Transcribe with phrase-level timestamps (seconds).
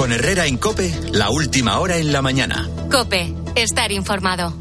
[0.00, 2.66] Con Herrera en Cope, la última hora en la mañana.
[2.90, 4.54] Cope, estar informado.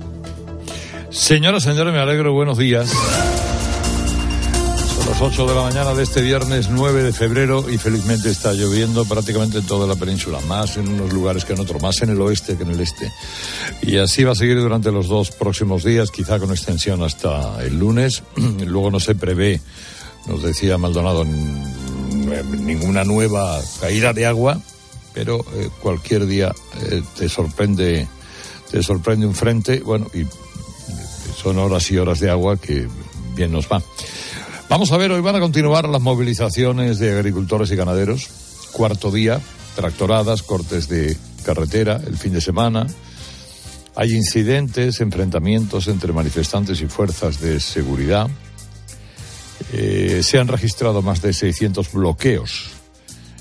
[1.12, 2.90] Señoras, señores, me alegro, buenos días.
[2.90, 3.00] Son
[5.08, 9.06] las 8 de la mañana de este viernes 9 de febrero y felizmente está lloviendo
[9.06, 12.20] prácticamente en toda la península, más en unos lugares que en otros, más en el
[12.20, 13.10] oeste que en el este.
[13.82, 17.80] Y así va a seguir durante los dos próximos días, quizá con extensión hasta el
[17.80, 18.24] lunes.
[18.36, 19.62] Luego no se prevé,
[20.28, 24.62] nos decía Maldonado, ninguna nueva caída de agua,
[25.14, 28.08] pero eh, cualquier día eh, te sorprende
[28.70, 30.26] te sorprende un frente, bueno, y
[31.42, 32.88] son horas y horas de agua que
[33.36, 33.82] bien nos va.
[34.70, 38.30] Vamos a ver, hoy van a continuar las movilizaciones de agricultores y ganaderos.
[38.72, 39.42] Cuarto día,
[39.76, 42.86] tractoradas, cortes de carretera, el fin de semana.
[43.96, 48.30] Hay incidentes, enfrentamientos entre manifestantes y fuerzas de seguridad.
[49.74, 52.79] Eh, se han registrado más de 600 bloqueos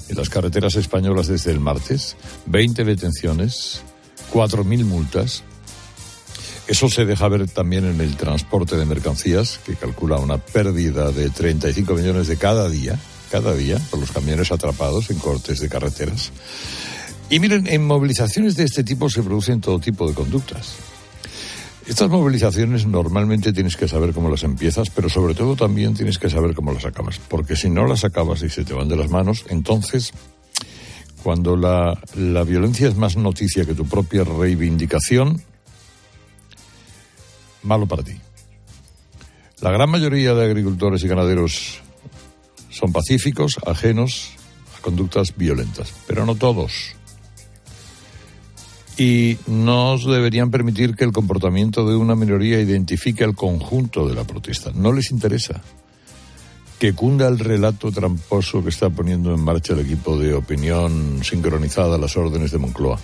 [0.08, 3.82] en las carreteras españolas desde el martes, 20 detenciones,
[4.32, 5.42] 4.000 multas.
[6.66, 11.30] Eso se deja ver también en el transporte de mercancías, que calcula una pérdida de
[11.30, 12.98] 35 millones de cada día,
[13.30, 16.30] cada día, por los camiones atrapados en cortes de carreteras.
[17.30, 20.76] Y miren, en movilizaciones de este tipo se producen todo tipo de conductas.
[21.88, 26.28] Estas movilizaciones normalmente tienes que saber cómo las empiezas, pero sobre todo también tienes que
[26.28, 27.18] saber cómo las acabas.
[27.18, 30.12] Porque si no las acabas y se te van de las manos, entonces,
[31.22, 35.40] cuando la, la violencia es más noticia que tu propia reivindicación,
[37.62, 38.20] malo para ti.
[39.62, 41.80] La gran mayoría de agricultores y ganaderos
[42.68, 44.32] son pacíficos, ajenos
[44.76, 46.97] a conductas violentas, pero no todos.
[48.98, 54.24] Y no deberían permitir que el comportamiento de una minoría identifique al conjunto de la
[54.24, 54.72] protesta.
[54.74, 55.62] No les interesa
[56.78, 61.96] que cunda el relato tramposo que está poniendo en marcha el equipo de opinión sincronizada
[61.96, 62.98] a las órdenes de Moncloa.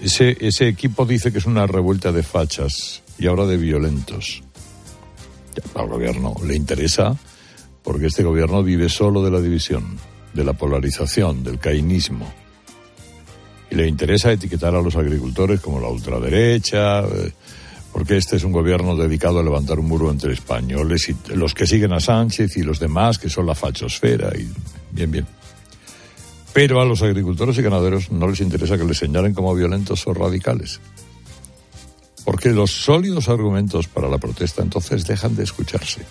[0.00, 4.42] Ese, ese equipo dice que es una revuelta de fachas y ahora de violentos.
[5.74, 7.16] al gobierno le interesa
[7.82, 9.98] porque este gobierno vive solo de la división,
[10.32, 12.32] de la polarización, del cainismo.
[13.70, 17.32] Y le interesa etiquetar a los agricultores como la ultraderecha, eh,
[17.92, 21.66] porque este es un gobierno dedicado a levantar un muro entre españoles y los que
[21.66, 24.30] siguen a Sánchez y los demás, que son la fachosfera.
[24.38, 24.48] Y
[24.92, 25.26] bien, bien.
[26.52, 30.14] Pero a los agricultores y ganaderos no les interesa que les señalen como violentos o
[30.14, 30.80] radicales.
[32.24, 36.02] Porque los sólidos argumentos para la protesta entonces dejan de escucharse.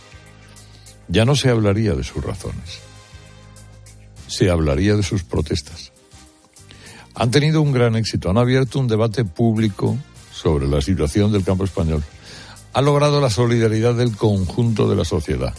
[1.08, 2.80] Ya no se hablaría de sus razones.
[4.28, 5.92] Se hablaría de sus protestas.
[7.20, 8.30] Han tenido un gran éxito.
[8.30, 9.98] Han abierto un debate público
[10.32, 12.04] sobre la situación del campo español.
[12.74, 15.54] Ha logrado la solidaridad del conjunto de la sociedad,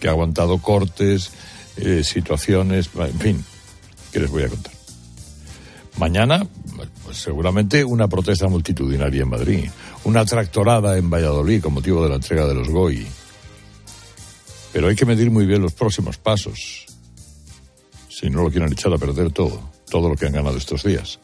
[0.00, 1.30] que ha aguantado cortes,
[1.78, 3.44] eh, situaciones, en fin,
[4.12, 4.72] ¿Qué les voy a contar?
[5.98, 6.46] Mañana,
[7.04, 9.70] pues seguramente una protesta multitudinaria en Madrid,
[10.04, 13.06] una tractorada en Valladolid con motivo de la entrega de los GOI.
[14.72, 16.86] Pero hay que medir muy bien los próximos pasos,
[18.08, 21.18] si no lo quieren echar a perder todo, todo lo que han ganado estos días.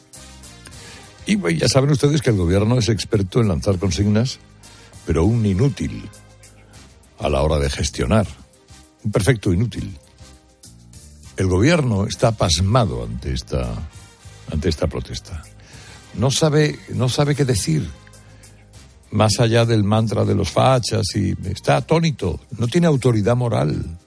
[1.26, 4.38] Y ya saben ustedes que el gobierno es experto en lanzar consignas,
[5.06, 6.08] pero un inútil
[7.18, 8.26] a la hora de gestionar.
[9.04, 9.98] Un perfecto inútil.
[11.36, 13.72] El gobierno está pasmado ante esta,
[14.52, 15.42] ante esta protesta.
[16.14, 17.88] No sabe, no sabe qué decir,
[19.10, 23.98] más allá del mantra de los fachas, y está atónito, no tiene autoridad moral.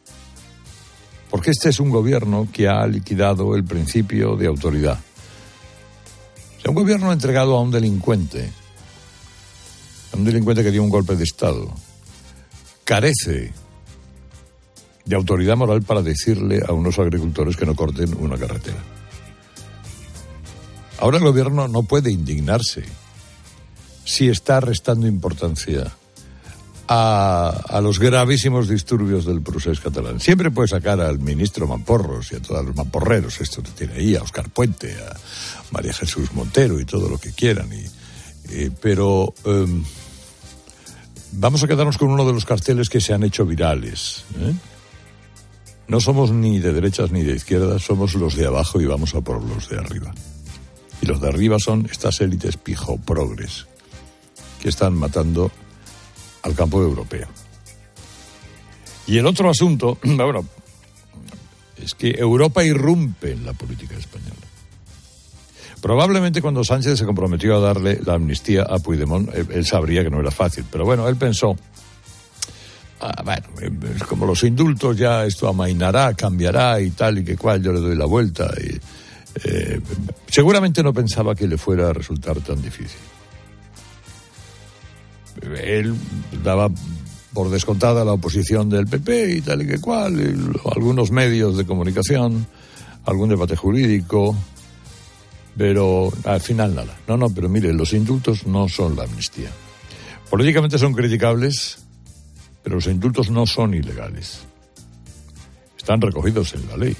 [1.29, 4.99] Porque este es un gobierno que ha liquidado el principio de autoridad.
[6.65, 8.49] O un gobierno entregado a un delincuente,
[10.13, 11.73] a un delincuente que dio un golpe de Estado,
[12.83, 13.53] carece
[15.05, 18.83] de autoridad moral para decirle a unos agricultores que no corten una carretera.
[20.99, 22.83] Ahora el gobierno no puede indignarse
[24.03, 25.93] si está restando importancia
[26.87, 30.19] a, a, los gravísimos disturbios del procés catalán.
[30.19, 34.15] Siempre puede sacar al ministro Mamporros y a todos los mamporreros, esto que tiene ahí,
[34.15, 35.15] a Oscar Puente, a
[35.71, 37.69] María Jesús Montero y todo lo que quieran.
[37.73, 39.83] Y, pero um,
[41.33, 44.23] vamos a quedarnos con uno de los carteles que se han hecho virales.
[44.39, 44.53] ¿eh?
[45.87, 49.21] No somos ni de derechas ni de izquierdas, somos los de abajo y vamos a
[49.21, 50.13] por los de arriba.
[51.01, 53.67] Y los de arriba son estas élites pijo progres
[54.59, 55.51] que están matando
[56.43, 57.27] al campo europeo.
[59.07, 60.45] Y el otro asunto, bueno,
[61.81, 64.33] es que Europa irrumpe en la política española.
[65.81, 70.19] Probablemente cuando Sánchez se comprometió a darle la amnistía a Puigdemont, él sabría que no
[70.19, 71.55] era fácil, pero bueno, él pensó,
[72.99, 73.45] Ah, bueno,
[73.95, 77.79] es como los indultos, ya esto amainará, cambiará y tal y que cual, yo le
[77.79, 78.51] doy la vuelta.
[78.59, 78.79] Y
[79.43, 79.79] Eh,
[80.27, 82.97] seguramente no pensaba que le fuera a resultar tan difícil.
[85.41, 85.93] Él
[86.43, 86.69] daba
[87.33, 90.15] por descontada la oposición del PP y tal y que cual,
[90.73, 92.47] algunos medios de comunicación,
[93.05, 94.35] algún debate jurídico,
[95.57, 96.97] pero al final nada.
[97.07, 99.49] No, no, pero mire, los indultos no son la amnistía.
[100.29, 101.79] Políticamente son criticables,
[102.63, 104.39] pero los indultos no son ilegales.
[105.77, 106.95] Están recogidos en la ley.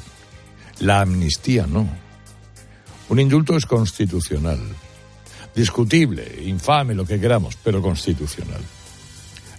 [0.80, 1.88] La amnistía no.
[3.10, 4.60] Un indulto es constitucional.
[5.58, 8.62] Discutible, infame, lo que queramos, pero constitucional.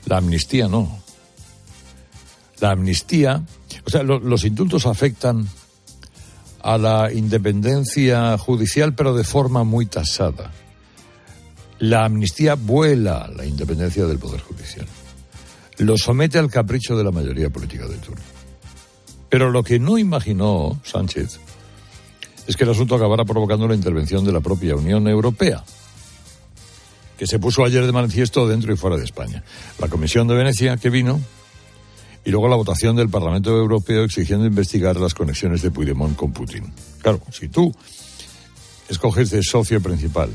[0.06, 0.96] La amnistía no.
[2.60, 3.42] La amnistía,
[3.84, 5.48] o sea, los indultos afectan
[6.62, 10.52] a la independencia judicial, pero de forma muy tasada.
[11.80, 14.86] La amnistía vuela la independencia del Poder Judicial.
[15.78, 18.22] Lo somete al capricho de la mayoría política del turno.
[19.28, 21.40] Pero lo que no imaginó Sánchez
[22.46, 25.64] es que el asunto acabara provocando la intervención de la propia Unión Europea,
[27.18, 29.42] que se puso ayer de manifiesto dentro y fuera de España.
[29.78, 31.20] La Comisión de Venecia que vino
[32.24, 36.72] y luego la votación del Parlamento Europeo exigiendo investigar las conexiones de Puigdemont con Putin.
[37.02, 37.74] Claro, si tú
[38.88, 40.30] escoges de socio principal,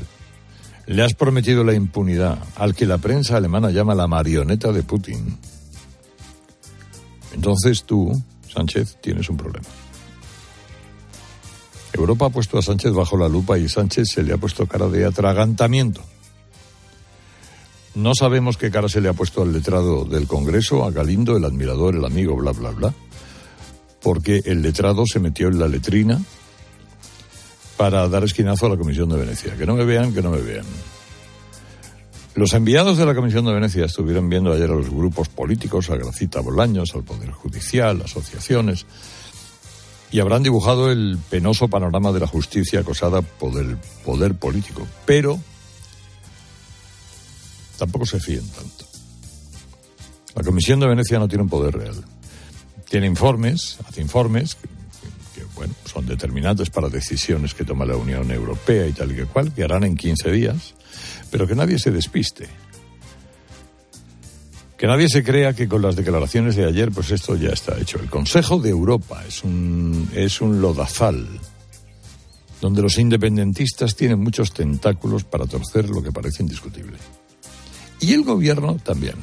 [0.86, 5.38] le has prometido la impunidad al que la prensa alemana llama la marioneta de Putin,
[7.34, 8.12] entonces tú,
[8.52, 9.66] Sánchez, tienes un problema.
[11.92, 14.88] Europa ha puesto a Sánchez bajo la lupa y Sánchez se le ha puesto cara
[14.88, 16.02] de atragantamiento.
[17.94, 21.44] No sabemos qué cara se le ha puesto al letrado del Congreso, a Galindo, el
[21.44, 22.94] admirador, el amigo, bla, bla, bla,
[24.02, 26.20] porque el letrado se metió en la letrina
[27.76, 29.56] para dar esquinazo a la Comisión de Venecia.
[29.56, 30.66] Que no me vean, que no me vean.
[32.34, 35.96] Los enviados de la Comisión de Venecia estuvieron viendo ayer a los grupos políticos, a
[35.96, 38.86] Gracita Bolaños, al Poder Judicial, asociaciones,
[40.10, 44.84] y habrán dibujado el penoso panorama de la justicia acosada por el poder político.
[45.06, 45.38] Pero
[47.78, 48.86] tampoco se fíen tanto.
[50.34, 52.04] La Comisión de Venecia no tiene un poder real.
[52.88, 54.56] Tiene informes, hace informes
[55.34, 59.26] que, bueno, son determinantes para decisiones que toma la Unión Europea y tal y que
[59.26, 60.74] cual, que harán en 15 días,
[61.30, 62.48] pero que nadie se despiste.
[64.76, 68.00] Que nadie se crea que con las declaraciones de ayer, pues esto ya está hecho.
[68.00, 71.26] El Consejo de Europa es un, es un lodazal
[72.60, 76.96] donde los independentistas tienen muchos tentáculos para torcer lo que parece indiscutible.
[78.00, 79.16] Y el gobierno también.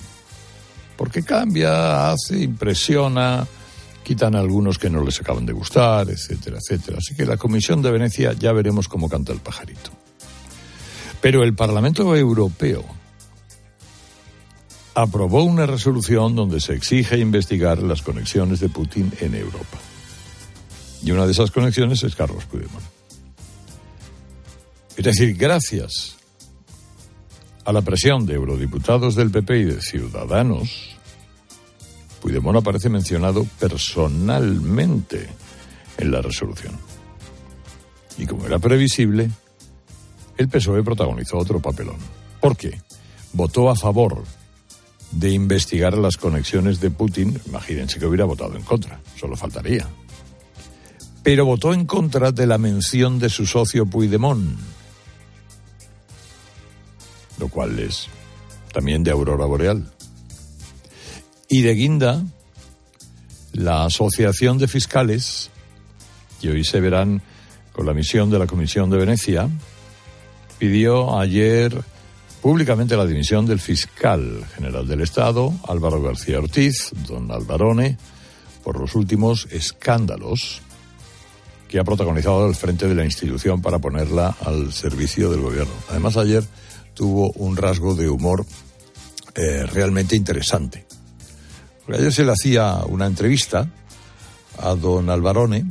[0.97, 3.47] Porque cambia, hace, impresiona,
[4.03, 6.97] quitan a algunos que no les acaban de gustar, etcétera, etcétera.
[6.99, 9.91] Así que la Comisión de Venecia ya veremos cómo canta el pajarito.
[11.21, 12.83] Pero el Parlamento Europeo
[14.93, 19.77] aprobó una resolución donde se exige investigar las conexiones de Putin en Europa.
[21.03, 22.83] Y una de esas conexiones es Carlos Puigdemont.
[24.97, 26.17] Es decir, gracias
[27.65, 30.95] a la presión de eurodiputados del PP y de Ciudadanos,
[32.21, 35.27] Puigdemont aparece mencionado personalmente
[35.97, 36.73] en la resolución.
[38.17, 39.29] Y como era previsible,
[40.37, 41.97] el PSOE protagonizó otro papelón.
[42.39, 42.81] ¿Por qué?
[43.33, 44.23] Votó a favor
[45.11, 47.39] de investigar las conexiones de Putin.
[47.47, 49.87] Imagínense que hubiera votado en contra, solo faltaría.
[51.23, 54.57] Pero votó en contra de la mención de su socio Puigdemont
[57.41, 58.07] lo cual es
[58.71, 59.91] también de aurora boreal.
[61.49, 62.23] Y de guinda,
[63.51, 65.49] la Asociación de Fiscales,
[66.39, 67.21] que hoy se verán
[67.73, 69.49] con la misión de la Comisión de Venecia,
[70.59, 71.83] pidió ayer
[72.41, 77.97] públicamente la dimisión del fiscal general del Estado, Álvaro García Ortiz, don Alvarone,
[78.63, 80.61] por los últimos escándalos
[81.67, 85.73] que ha protagonizado al frente de la institución para ponerla al servicio del gobierno.
[85.89, 86.43] Además, ayer
[86.93, 88.45] tuvo un rasgo de humor
[89.35, 90.85] eh, realmente interesante.
[91.87, 93.69] ayer se le hacía una entrevista
[94.57, 95.65] a don Alvarone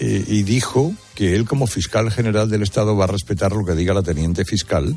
[0.00, 3.74] eh, y dijo que él como fiscal general del Estado va a respetar lo que
[3.74, 4.96] diga la teniente fiscal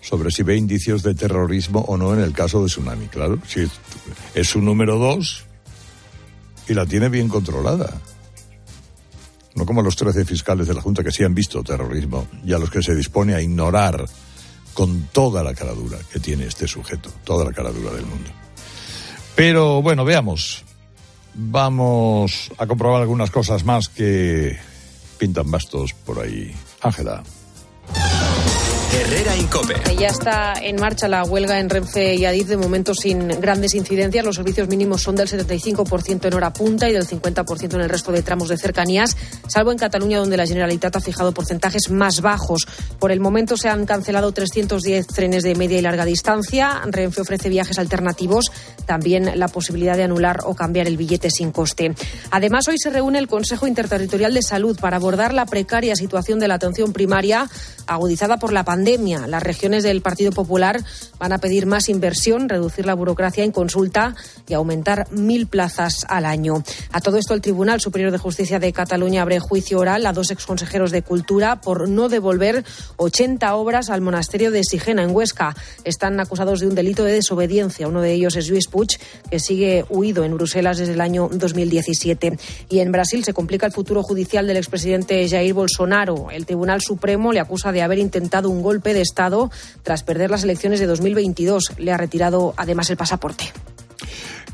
[0.00, 3.06] sobre si ve indicios de terrorismo o no en el caso de Tsunami.
[3.06, 3.68] Claro, si
[4.34, 5.44] es su número dos
[6.68, 8.00] y la tiene bien controlada.
[9.54, 12.58] No como los 13 fiscales de la Junta que sí han visto terrorismo y a
[12.58, 14.04] los que se dispone a ignorar
[14.78, 18.30] con toda la caradura que tiene este sujeto, toda la caradura del mundo.
[19.34, 20.64] Pero bueno, veamos.
[21.34, 24.56] Vamos a comprobar algunas cosas más que
[25.18, 26.54] pintan bastos por ahí.
[26.80, 27.24] Ángela.
[28.90, 29.74] Herrera Incope.
[29.98, 34.24] Ya está en marcha la huelga en Renfe y Adif, de momento sin grandes incidencias.
[34.24, 38.12] Los servicios mínimos son del 75% en hora punta y del 50% en el resto
[38.12, 39.14] de tramos de cercanías,
[39.46, 42.66] salvo en Cataluña, donde la Generalitat ha fijado porcentajes más bajos.
[42.98, 46.80] Por el momento se han cancelado 310 trenes de media y larga distancia.
[46.86, 48.50] Renfe ofrece viajes alternativos,
[48.86, 51.94] también la posibilidad de anular o cambiar el billete sin coste.
[52.30, 56.48] Además, hoy se reúne el Consejo Interterritorial de Salud para abordar la precaria situación de
[56.48, 57.50] la atención primaria
[57.86, 59.26] agudizada por la pandemia pandemia.
[59.26, 60.80] Las regiones del Partido Popular
[61.18, 64.14] van a pedir más inversión, reducir la burocracia en consulta
[64.46, 66.62] y aumentar mil plazas al año.
[66.92, 70.30] A todo esto, el Tribunal Superior de Justicia de Cataluña abre juicio oral a dos
[70.30, 72.64] exconsejeros de Cultura por no devolver
[72.98, 75.56] 80 obras al monasterio de Sigena, en Huesca.
[75.82, 77.88] Están acusados de un delito de desobediencia.
[77.88, 78.90] Uno de ellos es Luis Puig,
[79.28, 82.38] que sigue huido en Bruselas desde el año 2017.
[82.70, 86.30] Y en Brasil se complica el futuro judicial del expresidente Jair Bolsonaro.
[86.30, 89.50] El Tribunal Supremo le acusa de haber intentado un golpe de Estado
[89.82, 91.72] tras perder las elecciones de 2022.
[91.78, 93.50] Le ha retirado además el pasaporte.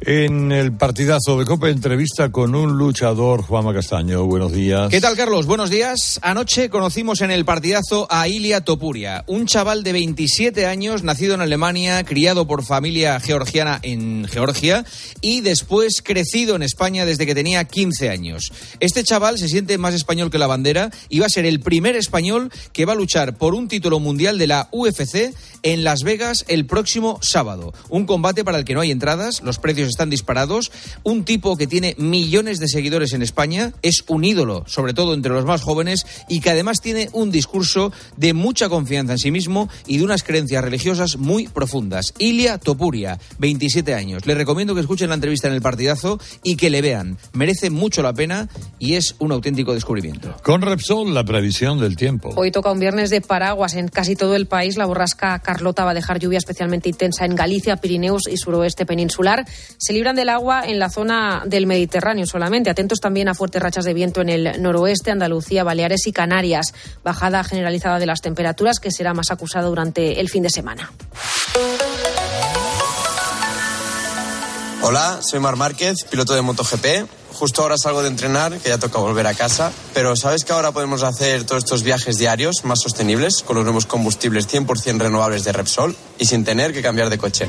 [0.07, 4.27] En el partidazo de Copa, entrevista con un luchador, Juanma Castaño.
[4.27, 4.91] Buenos días.
[4.91, 5.47] ¿Qué tal, Carlos?
[5.47, 6.21] Buenos días.
[6.21, 11.41] Anoche conocimos en el partidazo a Ilia Topuria, un chaval de 27 años, nacido en
[11.41, 14.85] Alemania, criado por familia georgiana en Georgia
[15.23, 18.53] y después crecido en España desde que tenía 15 años.
[18.81, 21.97] Este chaval se siente más español que la bandera y va a ser el primer
[21.97, 25.33] español que va a luchar por un título mundial de la UFC
[25.63, 27.73] en Las Vegas el próximo sábado.
[27.89, 30.71] Un combate para el que no hay entradas, los precios están disparados.
[31.03, 35.33] Un tipo que tiene millones de seguidores en España, es un ídolo, sobre todo entre
[35.33, 39.69] los más jóvenes, y que además tiene un discurso de mucha confianza en sí mismo
[39.87, 42.13] y de unas creencias religiosas muy profundas.
[42.19, 44.27] Ilia Topuria, 27 años.
[44.27, 47.17] Le recomiendo que escuchen la entrevista en el partidazo y que le vean.
[47.33, 48.49] Merece mucho la pena
[48.79, 50.35] y es un auténtico descubrimiento.
[50.43, 52.33] Con Repsol, la previsión del tiempo.
[52.37, 54.77] Hoy toca un viernes de paraguas en casi todo el país.
[54.77, 59.47] La borrasca Carlota va a dejar lluvia especialmente intensa en Galicia, Pirineos y suroeste peninsular
[59.85, 62.71] se libran del agua en la zona del Mediterráneo solamente.
[62.71, 66.73] Atentos también a fuertes rachas de viento en el noroeste, Andalucía, Baleares y Canarias.
[67.05, 70.91] Bajada generalizada de las temperaturas que será más acusada durante el fin de semana.
[74.81, 76.87] Hola, soy Mar Márquez, piloto de MotoGP.
[77.35, 79.71] Justo ahora salgo de entrenar, que ya toca volver a casa.
[79.93, 83.85] Pero ¿sabes que ahora podemos hacer todos estos viajes diarios más sostenibles con los nuevos
[83.85, 87.49] combustibles 100% renovables de Repsol y sin tener que cambiar de coche?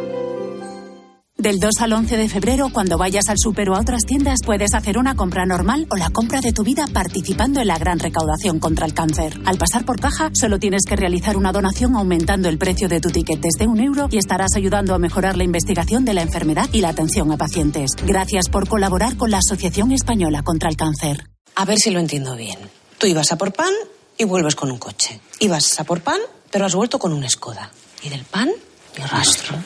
[1.41, 4.75] Del 2 al 11 de febrero, cuando vayas al súper o a otras tiendas, puedes
[4.75, 8.59] hacer una compra normal o la compra de tu vida participando en la gran recaudación
[8.59, 9.41] contra el cáncer.
[9.43, 13.09] Al pasar por caja, solo tienes que realizar una donación aumentando el precio de tu
[13.09, 16.81] ticket desde un euro y estarás ayudando a mejorar la investigación de la enfermedad y
[16.81, 17.93] la atención a pacientes.
[18.05, 21.25] Gracias por colaborar con la Asociación Española contra el Cáncer.
[21.55, 22.59] A ver si lo entiendo bien.
[22.99, 23.73] Tú ibas a por pan
[24.15, 25.19] y vuelves con un coche.
[25.39, 26.19] Ibas a por pan,
[26.51, 27.71] pero has vuelto con una escoda.
[28.03, 28.51] Y del pan,
[28.95, 29.57] ni rastro.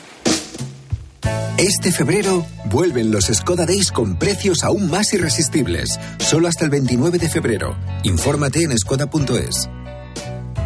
[1.58, 5.98] Este febrero vuelven los Skoda Days con precios aún más irresistibles.
[6.18, 7.76] Solo hasta el 29 de febrero.
[8.02, 9.68] Infórmate en skoda.es.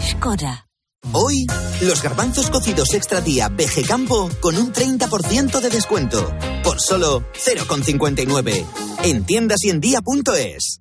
[0.00, 0.66] Skoda.
[1.12, 1.46] Hoy,
[1.80, 6.34] los garbanzos cocidos extra día PG Campo con un 30% de descuento.
[6.62, 8.64] Por solo 0,59.
[9.04, 10.80] En tiendas y en día.es.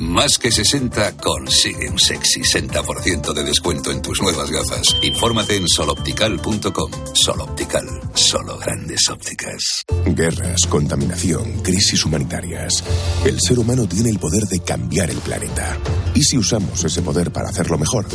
[0.00, 4.96] Más que 60 consigue un sexy 60% de descuento en tus nuevas gafas.
[5.02, 6.90] Infórmate en soloptical.com.
[7.12, 9.84] Soloptical, solo grandes ópticas.
[10.06, 12.82] Guerras, contaminación, crisis humanitarias.
[13.26, 15.76] El ser humano tiene el poder de cambiar el planeta.
[16.14, 18.06] ¿Y si usamos ese poder para hacerlo mejor?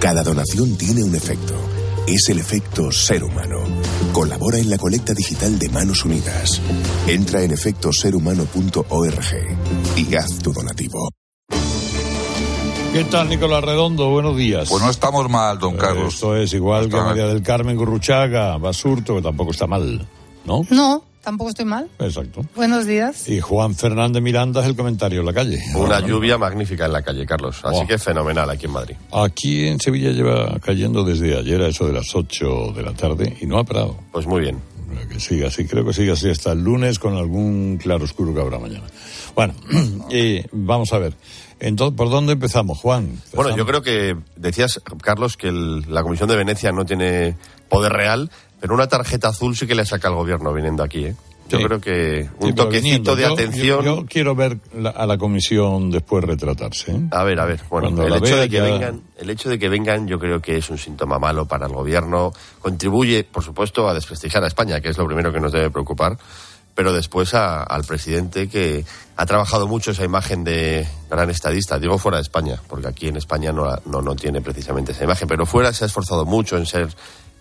[0.00, 1.54] Cada donación tiene un efecto.
[2.06, 3.64] Es el efecto ser humano.
[4.14, 6.60] Colabora en la colecta digital de Manos Unidas.
[7.08, 9.24] Entra en efectoserhumano.org
[9.96, 11.10] y haz tu donativo.
[12.92, 14.10] ¿Qué tal, Nicolás Redondo?
[14.10, 14.68] Buenos días.
[14.68, 16.14] Pues no estamos mal, don Carlos.
[16.14, 20.06] Esto es igual que María del Carmen Gurruchaga, Basurto, que tampoco está mal,
[20.44, 20.62] ¿no?
[20.70, 21.88] No, tampoco estoy mal.
[21.98, 22.44] Exacto.
[22.54, 23.28] Buenos días.
[23.28, 25.58] Y Juan Fernández Miranda es el comentario en la calle.
[25.74, 27.60] Una lluvia magnífica en la calle, Carlos.
[27.64, 27.86] Así Wow.
[27.86, 28.96] que fenomenal aquí en Madrid.
[29.12, 33.36] Aquí en Sevilla lleva cayendo desde ayer a eso de las 8 de la tarde
[33.40, 33.96] y no ha parado.
[34.12, 34.60] Pues muy bien.
[35.10, 38.40] que siga así, creo que sigue así hasta el lunes con algún claro oscuro que
[38.40, 38.84] habrá mañana.
[39.34, 39.52] Bueno,
[40.10, 41.14] y vamos a ver.
[41.58, 43.20] Entonces, ¿por dónde empezamos, Juan?
[43.34, 47.34] Bueno, yo creo que decías, Carlos, que el- la Comisión de Venecia no tiene
[47.68, 48.30] poder real,
[48.64, 51.14] pero una tarjeta azul sí que le saca al gobierno viniendo aquí, ¿eh?
[51.50, 51.64] Yo Sí.
[51.64, 53.84] creo que un toquecito viniendo, de yo- atención.
[53.84, 56.92] Yo, yo quiero ver la- a la comisión después retratarse.
[56.92, 57.00] ¿eh?
[57.10, 57.60] A ver, a ver.
[57.68, 60.40] Bueno, Cuando el hecho, de que ya- vengan, el hecho de que vengan yo creo
[60.40, 62.32] que es un síntoma malo para el gobierno.
[62.62, 66.16] Contribuye, por supuesto, a desprestigiar a España, que es lo primero que nos debe preocupar,
[66.74, 71.78] pero después a- al presidente que ha trabajado mucho esa imagen de gran estadista.
[71.78, 75.28] Digo fuera de España, porque aquí en España no, no, no tiene precisamente esa imagen,
[75.28, 76.88] pero fuera se ha esforzado mucho en ser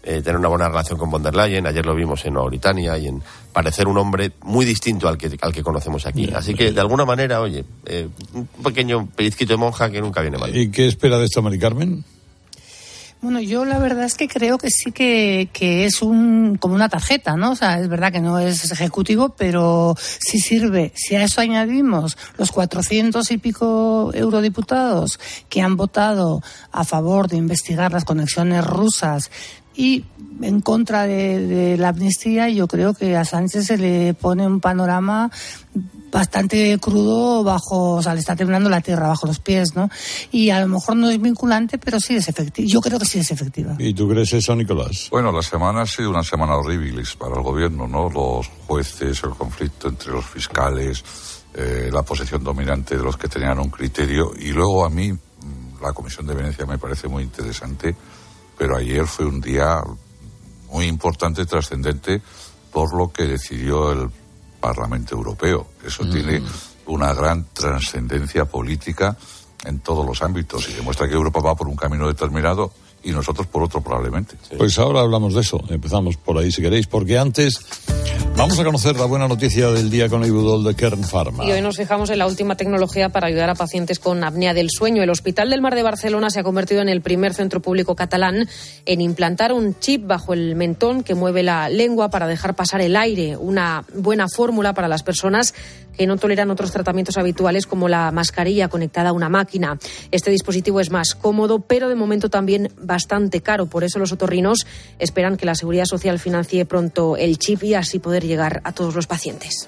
[0.04, 1.66] eh, tener una buena relación con von der Leyen.
[1.66, 5.54] Ayer lo vimos en Mauritania y en parecer un hombre muy distinto al que, al
[5.54, 6.30] que conocemos aquí.
[6.36, 10.38] Así que, de alguna manera, oye, eh, un pequeño pellizquito de monja que nunca viene
[10.38, 10.56] mal.
[10.56, 12.04] ¿Y qué espera de esto, Mari Carmen?
[13.24, 16.90] Bueno, yo la verdad es que creo que sí que, que es un como una
[16.90, 17.52] tarjeta, ¿no?
[17.52, 20.92] O sea, es verdad que no es ejecutivo, pero sí sirve.
[20.94, 26.44] Si a eso añadimos los 400 y pico eurodiputados que han votado
[26.74, 29.32] a favor de investigar las conexiones rusas
[29.76, 30.06] y
[30.42, 34.60] en contra de, de la amnistía, yo creo que a Sánchez se le pone un
[34.60, 35.32] panorama
[36.14, 39.90] bastante crudo bajo, o sea, le está temblando la tierra bajo los pies, ¿no?
[40.32, 42.68] Y a lo mejor no es vinculante, pero sí es efectiva.
[42.70, 43.76] Yo creo que sí es efectiva.
[43.80, 45.08] ¿Y tú crees eso, Nicolás?
[45.10, 48.10] Bueno, la semana ha sido una semana horrible para el gobierno, ¿no?
[48.10, 51.04] Los jueces, el conflicto entre los fiscales,
[51.56, 54.32] eh, la posición dominante de los que tenían un criterio.
[54.40, 57.96] Y luego a mí, mm, la Comisión de Venecia me parece muy interesante,
[58.64, 59.84] pero ayer fue un día
[60.72, 62.22] muy importante, trascendente,
[62.72, 64.10] por lo que decidió el
[64.62, 65.68] Parlamento Europeo.
[65.86, 66.42] Eso tiene
[66.86, 69.18] una gran trascendencia política
[69.66, 72.72] en todos los ámbitos y demuestra que Europa va por un camino determinado
[73.04, 74.36] y nosotros por otro probablemente.
[74.58, 75.62] Pues ahora hablamos de eso.
[75.70, 77.60] Empezamos por ahí si queréis, porque antes
[78.38, 81.46] vamos a conocer la buena noticia del día con el Ibudol de Kern Pharma.
[81.46, 84.70] Y hoy nos fijamos en la última tecnología para ayudar a pacientes con apnea del
[84.70, 85.04] sueño.
[85.04, 88.48] El Hospital del Mar de Barcelona se ha convertido en el primer centro público catalán
[88.86, 92.96] en implantar un chip bajo el mentón que mueve la lengua para dejar pasar el
[92.96, 93.38] aire.
[93.38, 95.54] Una buena fórmula para las personas
[95.98, 99.78] que no toleran otros tratamientos habituales como la mascarilla conectada a una máquina.
[100.12, 103.66] Este dispositivo es más cómodo, pero de momento también bastante caro.
[103.66, 104.68] Por eso los otorrinos
[105.00, 108.94] esperan que la Seguridad Social financie pronto el chip y así poder llegar a todos
[108.94, 109.68] los pacientes.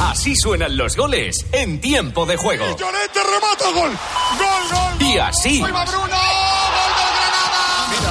[0.00, 2.64] Así suenan los goles en tiempo de juego.
[2.76, 3.90] Llorente remata gol.
[4.38, 5.08] Gol, gol.
[5.08, 5.62] Y así.
[5.62, 6.55] ¡Ahí va Bruno!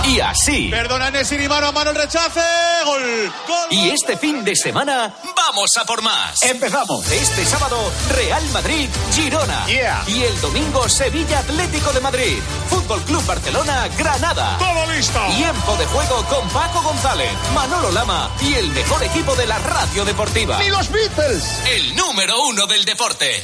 [0.04, 0.70] Y así.
[0.70, 2.42] Perdona Nesiri, mano a mano el rechace.
[2.86, 3.34] Gol.
[3.48, 3.68] Gol.
[3.72, 6.42] Y este fin de semana vamos a por más.
[6.44, 7.10] Empezamos.
[7.12, 9.66] Este sábado, Real Madrid, Girona.
[9.68, 10.04] Yeah.
[10.08, 12.38] Y el domingo, Sevilla Atlético de Madrid.
[12.70, 14.58] Fútbol Club Barcelona, Granada.
[14.58, 15.20] Todo listo.
[15.36, 20.06] Tiempo de juego con Paco González, Manolo Lama y el mejor equipo de la radio
[20.06, 20.60] deportiva.
[20.60, 21.62] ¡Ni los Beatles!
[21.66, 23.44] El número uno del deporte.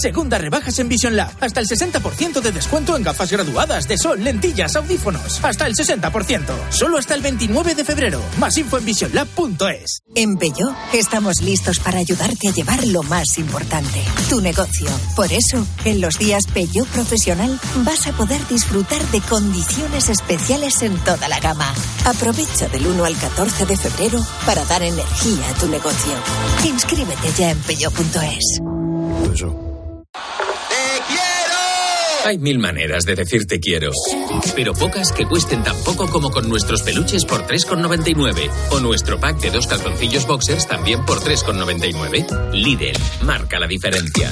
[0.00, 1.30] Segunda rebajas en Vision Lab.
[1.40, 5.44] Hasta el 60% de descuento en gafas graduadas de sol, lentillas, audífonos.
[5.44, 6.70] Hasta el 60%.
[6.70, 8.22] Solo hasta el 29 de febrero.
[8.38, 10.00] Más info en visionlab.es.
[10.14, 14.88] En Peugeot estamos listos para ayudarte a llevar lo más importante, tu negocio.
[15.14, 20.96] Por eso, en los días Peugeot Profesional vas a poder disfrutar de condiciones especiales en
[21.04, 21.74] toda la gama.
[22.06, 26.14] Aprovecha del 1 al 14 de febrero para dar energía a tu negocio.
[26.64, 28.60] Inscríbete ya en peugeot.es.
[32.24, 33.90] Hay mil maneras de decir te quiero,
[34.54, 39.40] pero pocas que cuesten tan poco como con nuestros peluches por 3,99 o nuestro pack
[39.40, 42.52] de dos calzoncillos boxers también por 3,99.
[42.52, 44.30] Lidl, marca la diferencia.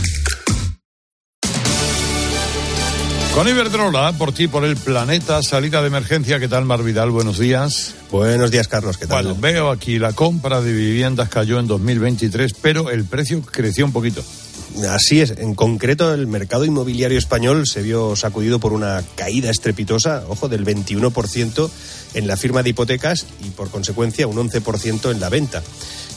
[3.35, 6.41] Con Iberdrola, por ti, por el planeta, salida de emergencia.
[6.41, 7.11] ¿Qué tal, Mar Vidal?
[7.11, 7.95] Buenos días.
[8.11, 8.99] Buenos días, Carlos.
[8.99, 9.25] ¿Qué tal?
[9.25, 13.93] Bueno, veo aquí la compra de viviendas cayó en 2023, pero el precio creció un
[13.93, 14.25] poquito.
[14.89, 15.31] Así es.
[15.39, 20.65] En concreto, el mercado inmobiliario español se vio sacudido por una caída estrepitosa, ojo, del
[20.65, 21.71] 21%
[22.15, 25.63] en la firma de hipotecas y, por consecuencia, un 11% en la venta.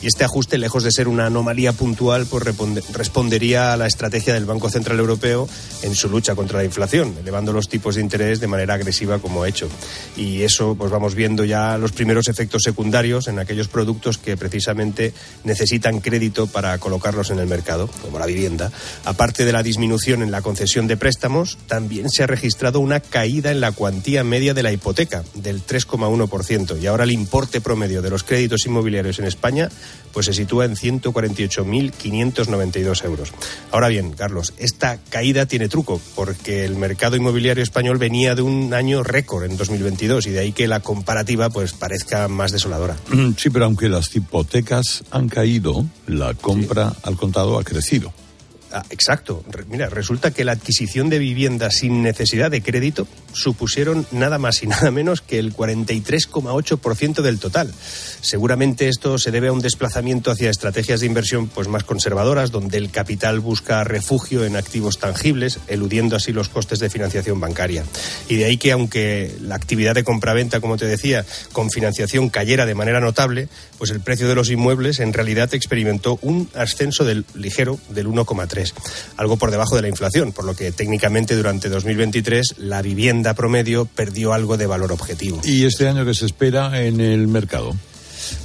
[0.02, 4.46] Y este ajuste, lejos de ser una anomalía puntual, pues respondería a la estrategia del
[4.46, 5.48] Banco Central Europeo
[5.84, 9.44] en su lucha contra la inflación, elevando los tipos de interés de manera agresiva como
[9.44, 9.70] ha hecho.
[10.18, 15.14] Y eso, pues vamos viendo ya los primeros efectos secundarios en aquellos productos que precisamente
[15.44, 18.72] necesitan crédito para colocarlos en el mercado, como la vivienda.
[19.06, 23.52] Aparte de la disminución en la concesión de préstamos, también se ha registrado una caída
[23.52, 26.82] en la cuantía media de la hipoteca, del 3,1%.
[26.82, 29.70] Y ahora el importe promedio de los créditos inmobiliarios en España
[30.14, 33.32] pues se sitúa en 148.592 euros.
[33.72, 38.74] Ahora bien, Carlos, esta caída tiene truco, porque el mercado inmobiliario español venía de un
[38.74, 42.98] año récord en 2022 y de ahí que la comparativa pues parezca más desoladora.
[43.38, 48.12] Sí, pero aunque las hipotecas han caído, la compra al contado ha crecido.
[48.74, 49.44] Ah, exacto.
[49.68, 54.68] Mira, resulta que la adquisición de viviendas sin necesidad de crédito supusieron nada más y
[54.68, 57.74] nada menos que el 43,8% del total.
[58.22, 62.78] Seguramente esto se debe a un desplazamiento hacia estrategias de inversión pues más conservadoras, donde
[62.78, 67.84] el capital busca refugio en activos tangibles, eludiendo así los costes de financiación bancaria.
[68.30, 72.66] Y de ahí que aunque la actividad de compraventa, como te decía, con financiación cayera
[72.66, 77.26] de manera notable, pues el precio de los inmuebles en realidad experimentó un ascenso del
[77.34, 78.61] ligero del 1,3
[79.18, 83.86] algo por debajo de la inflación, por lo que técnicamente durante 2023 la vivienda promedio
[83.86, 85.42] perdió algo de valor objetivo.
[85.44, 87.76] ¿Y este año qué se espera en el mercado?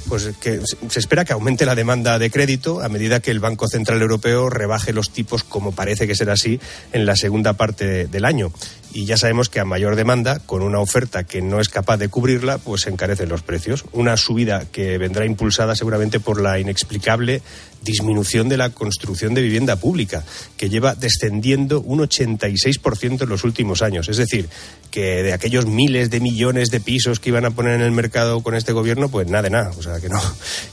[0.07, 3.67] pues que se espera que aumente la demanda de crédito a medida que el Banco
[3.67, 6.59] Central Europeo rebaje los tipos, como parece que será así,
[6.93, 8.51] en la segunda parte del año.
[8.97, 12.09] Y ya sabemos que a mayor demanda, con una oferta que no es capaz de
[12.09, 13.85] cubrirla, pues se encarecen los precios.
[13.91, 17.43] Una subida que vendrá impulsada seguramente por la inexplicable
[17.83, 20.23] disminución de la construcción de vivienda pública,
[20.57, 24.09] que lleva descendiendo un 86% en los últimos años.
[24.09, 24.49] Es decir,
[24.89, 28.41] que de aquellos miles de millones de pisos que iban a poner en el mercado
[28.41, 29.71] con este gobierno, pues nada de nada.
[29.77, 30.19] O sea que no.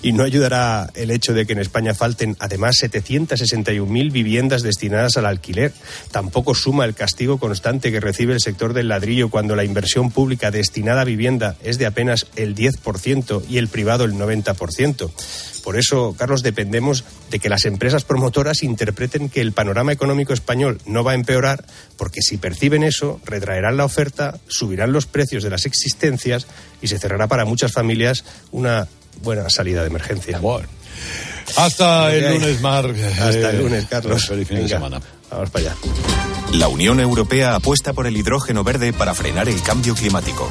[0.03, 5.27] Y no ayudará el hecho de que en España falten además 761.000 viviendas destinadas al
[5.27, 5.75] alquiler.
[6.11, 10.51] Tampoco suma el castigo constante que recibe el sector del ladrillo cuando la inversión pública
[10.51, 15.11] destinada a vivienda es de apenas el 10% y el privado el 90%.
[15.65, 20.81] Por eso, Carlos, dependemos de que las empresas promotoras interpreten que el panorama económico español
[20.85, 21.65] no va a empeorar,
[21.97, 26.47] porque si perciben eso, retraerán la oferta, subirán los precios de las existencias
[26.83, 28.89] y se cerrará para muchas familias una
[29.23, 30.39] buena salida de emergencia.
[31.57, 32.97] Hasta el lunes, Marc.
[32.97, 34.27] Hasta el lunes, Carlos.
[34.27, 35.01] Feliz fin de semana.
[35.31, 35.77] Vamos para allá.
[36.53, 40.49] La Unión Europea apuesta por el hidrógeno verde para frenar el cambio climático.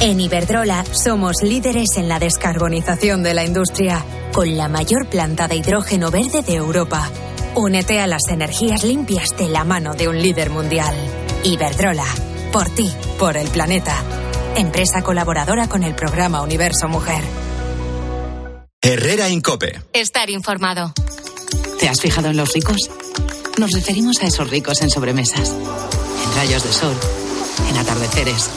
[0.00, 5.56] En Iberdrola somos líderes en la descarbonización de la industria, con la mayor planta de
[5.56, 7.10] hidrógeno verde de Europa.
[7.54, 10.94] Únete a las energías limpias de la mano de un líder mundial.
[11.42, 12.06] Iberdrola,
[12.52, 13.96] por ti, por el planeta.
[14.56, 17.24] Empresa colaboradora con el programa Universo Mujer.
[18.90, 19.82] Herrera Incope.
[19.92, 20.94] Estar informado.
[21.78, 22.88] ¿Te has fijado en los ricos?
[23.58, 26.94] Nos referimos a esos ricos en sobremesas, en rayos de sol,
[27.68, 28.48] en atardeceres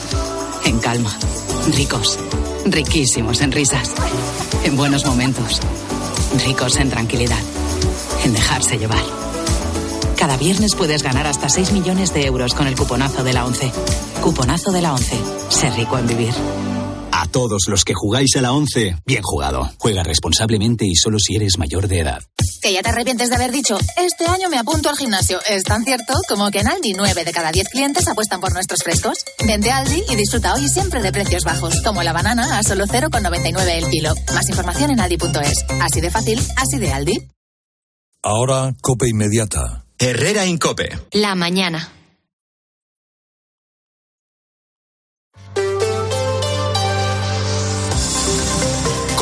[0.64, 1.14] en calma.
[1.76, 2.18] Ricos.
[2.64, 3.90] Riquísimos en risas.
[4.64, 5.60] En buenos momentos.
[6.46, 7.40] Ricos en tranquilidad.
[8.24, 9.04] En dejarse llevar.
[10.16, 13.70] Cada viernes puedes ganar hasta 6 millones de euros con el cuponazo de la 11.
[14.22, 15.14] Cuponazo de la 11.
[15.50, 16.32] Ser rico en vivir.
[17.32, 19.70] Todos los que jugáis a la 11, bien jugado.
[19.78, 22.22] Juega responsablemente y solo si eres mayor de edad.
[22.60, 25.40] Que ya te arrepientes de haber dicho, este año me apunto al gimnasio.
[25.48, 28.82] Es tan cierto como que en Aldi 9 de cada 10 clientes apuestan por nuestros
[28.82, 29.16] frescos.
[29.46, 32.84] Vente a Aldi y disfruta hoy siempre de precios bajos, como la banana a solo
[32.84, 34.14] 0,99 el kilo.
[34.34, 35.64] Más información en aldi.es.
[35.80, 37.28] Así de fácil, así de Aldi.
[38.22, 39.86] Ahora, Cope Inmediata.
[39.98, 40.98] Herrera Incope.
[41.12, 42.01] La mañana.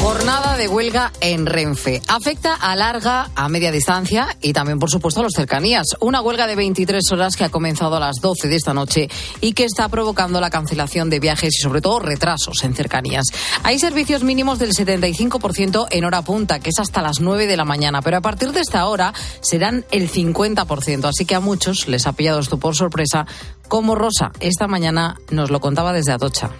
[0.00, 2.02] Jornada de huelga en Renfe.
[2.08, 5.86] Afecta a larga, a media distancia y también, por supuesto, a los cercanías.
[6.00, 9.08] Una huelga de 23 horas que ha comenzado a las 12 de esta noche
[9.40, 13.26] y que está provocando la cancelación de viajes y, sobre todo, retrasos en cercanías.
[13.62, 17.64] Hay servicios mínimos del 75% en hora punta, que es hasta las 9 de la
[17.64, 21.08] mañana, pero a partir de esta hora serán el 50%.
[21.08, 23.26] Así que a muchos les ha pillado esto por sorpresa,
[23.68, 26.50] como Rosa esta mañana nos lo contaba desde Atocha.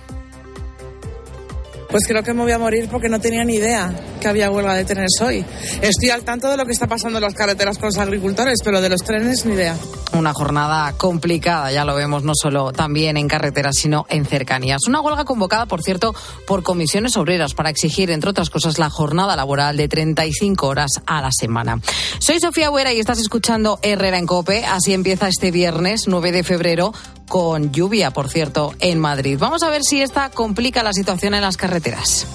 [1.93, 3.95] Pues creo que me voy a morir porque no tenía ni idea.
[4.19, 5.45] que había huelga de trenes hoy.
[5.83, 8.81] Estoy al tanto de lo que está pasando en las carreteras con los agricultores, pero
[8.81, 9.77] de los trenes ni idea.
[10.13, 14.87] Una jornada complicada, ya lo vemos, no solo también en carreteras, sino en cercanías.
[14.87, 16.15] Una huelga convocada, por cierto,
[16.47, 21.21] por comisiones obreras para exigir, entre otras cosas, la jornada laboral de 35 horas a
[21.21, 21.81] la semana.
[22.21, 24.65] Soy Sofía Huera y estás escuchando Herrera en Cope.
[24.65, 26.93] Así empieza este viernes 9 de febrero
[27.33, 29.39] con lluvia, por cierto, en Madrid.
[29.41, 32.27] Vamos a ver si esta complica la situación en las carreteras.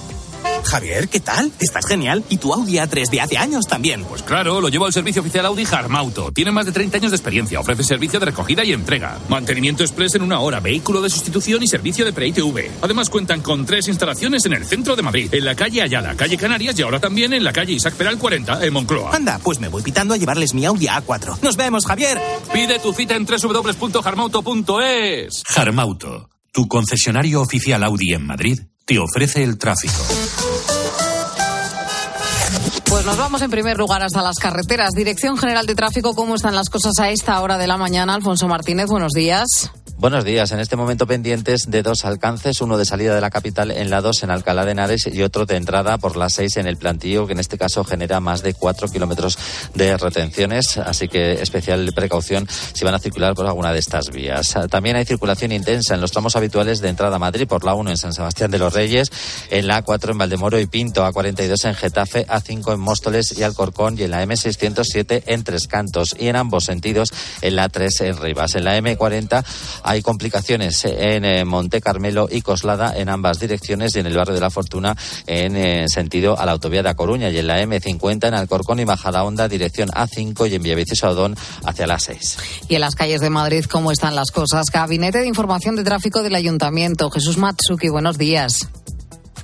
[0.68, 1.50] Javier, ¿qué tal?
[1.60, 2.22] Estás genial.
[2.28, 4.04] ¿Y tu Audi A3 de hace años también?
[4.04, 6.30] Pues claro, lo llevo al servicio oficial Audi Harmauto.
[6.30, 7.58] Tiene más de 30 años de experiencia.
[7.58, 9.18] Ofrece servicio de recogida y entrega.
[9.30, 12.70] Mantenimiento express en una hora, vehículo de sustitución y servicio de pre-ITV.
[12.82, 15.32] Además cuentan con tres instalaciones en el centro de Madrid.
[15.32, 18.66] En la calle Ayala, calle Canarias y ahora también en la calle Isaac Peral 40,
[18.66, 19.16] en Moncloa.
[19.16, 21.40] Anda, pues me voy pitando a llevarles mi Audi A4.
[21.40, 22.20] Nos vemos, Javier.
[22.52, 25.44] Pide tu cita en www.harmauto.es.
[25.56, 30.02] Harmauto, tu concesionario oficial Audi en Madrid, te ofrece el tráfico.
[32.88, 34.92] Pues nos vamos en primer lugar hasta las carreteras.
[34.92, 38.14] Dirección General de Tráfico, ¿cómo están las cosas a esta hora de la mañana?
[38.14, 39.70] Alfonso Martínez, buenos días.
[40.00, 40.52] Buenos días.
[40.52, 44.00] En este momento pendientes de dos alcances, uno de salida de la capital en la
[44.00, 47.26] 2 en Alcalá de Henares y otro de entrada por la 6 en el plantío,
[47.26, 49.36] que en este caso genera más de 4 kilómetros
[49.74, 50.78] de retenciones.
[50.78, 54.54] Así que especial precaución si van a circular por alguna de estas vías.
[54.70, 57.90] También hay circulación intensa en los tramos habituales de entrada a Madrid por la 1
[57.90, 59.10] en San Sebastián de los Reyes,
[59.50, 63.98] en la A4 en Valdemoro y Pinto, A42 en Getafe, A5 en Móstoles y Alcorcón
[63.98, 68.16] y en la M607 en Tres Cantos y en ambos sentidos en la 3 en
[68.18, 68.54] Rivas.
[68.54, 69.44] En la M40
[69.88, 74.34] hay complicaciones en eh, Monte Carmelo y Coslada en ambas direcciones y en el barrio
[74.34, 74.94] de la Fortuna
[75.26, 78.80] en eh, sentido a la autovía de A Coruña y en la M50 en Alcorcón
[78.80, 82.38] y Majadahonda dirección A5 y en Villaviciosa Odón hacia las 6.
[82.68, 84.66] Y en las calles de Madrid, ¿cómo están las cosas?
[84.70, 87.10] Gabinete de Información de Tráfico del Ayuntamiento.
[87.10, 88.68] Jesús Matsuki, buenos días.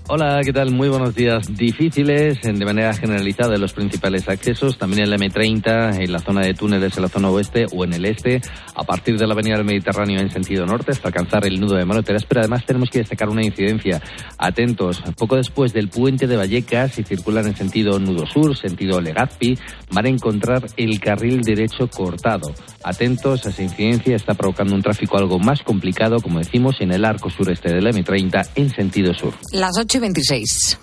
[0.06, 0.70] Hola, ¿qué tal?
[0.70, 1.56] Muy buenos días.
[1.56, 6.42] Difíciles de manera generalizada en los principales accesos, también en la M30, en la zona
[6.42, 8.42] de túneles en la zona oeste o en el este,
[8.74, 11.86] a partir de la avenida del Mediterráneo en sentido norte hasta alcanzar el nudo de
[11.86, 14.02] Manoteras, pero además tenemos que destacar una incidencia.
[14.36, 19.58] Atentos, poco después del puente de Vallecas, si circulan en sentido nudo sur, sentido Legazpi,
[19.90, 22.52] van a encontrar el carril derecho cortado.
[22.82, 27.30] Atentos, esa incidencia está provocando un tráfico algo más complicado, como decimos, en el arco
[27.30, 29.32] sureste de la M30 en sentido sur.
[29.50, 30.78] Las 8 y 26.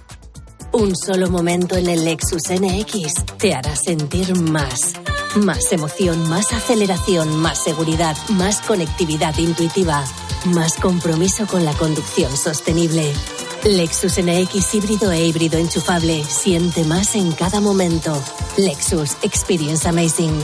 [0.73, 4.93] Un solo momento en el Lexus NX te hará sentir más.
[5.35, 10.03] Más emoción, más aceleración, más seguridad, más conectividad intuitiva,
[10.53, 13.13] más compromiso con la conducción sostenible.
[13.63, 16.23] Lexus NX híbrido e híbrido enchufable.
[16.23, 18.21] Siente más en cada momento.
[18.57, 20.39] Lexus Experience Amazing.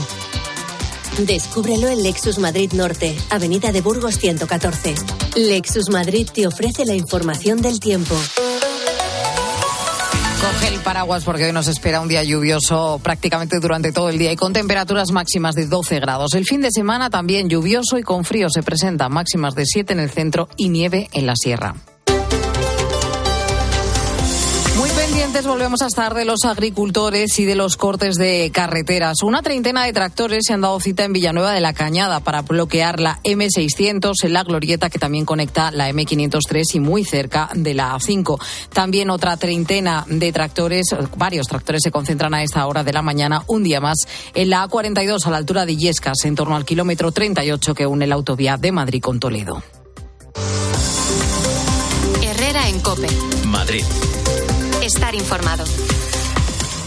[1.18, 4.94] Descúbrelo en Lexus Madrid Norte, Avenida de Burgos 114.
[5.34, 8.14] Lexus Madrid te ofrece la información del tiempo.
[10.40, 14.30] Coge el paraguas porque hoy nos espera un día lluvioso prácticamente durante todo el día
[14.30, 16.34] y con temperaturas máximas de 12 grados.
[16.34, 19.98] El fin de semana también lluvioso y con frío se presenta máximas de 7 en
[20.00, 21.74] el centro y nieve en la sierra.
[24.78, 29.24] Muy pendientes volvemos a estar de los agricultores y de los cortes de carreteras.
[29.24, 33.00] Una treintena de tractores se han dado cita en Villanueva de la Cañada para bloquear
[33.00, 37.92] la M600 en la glorieta que también conecta la M503 y muy cerca de la
[37.92, 38.40] A5.
[38.72, 43.42] También otra treintena de tractores, varios tractores se concentran a esta hora de la mañana,
[43.48, 43.98] un día más,
[44.32, 48.06] en la A42 a la altura de Illescas, en torno al kilómetro 38 que une
[48.06, 49.60] la autovía de Madrid con Toledo.
[52.22, 53.08] Herrera en Cope.
[53.44, 53.82] Madrid.
[54.88, 55.64] Estar informado.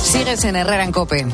[0.04, 1.26] Sigues en Herrera en Cope.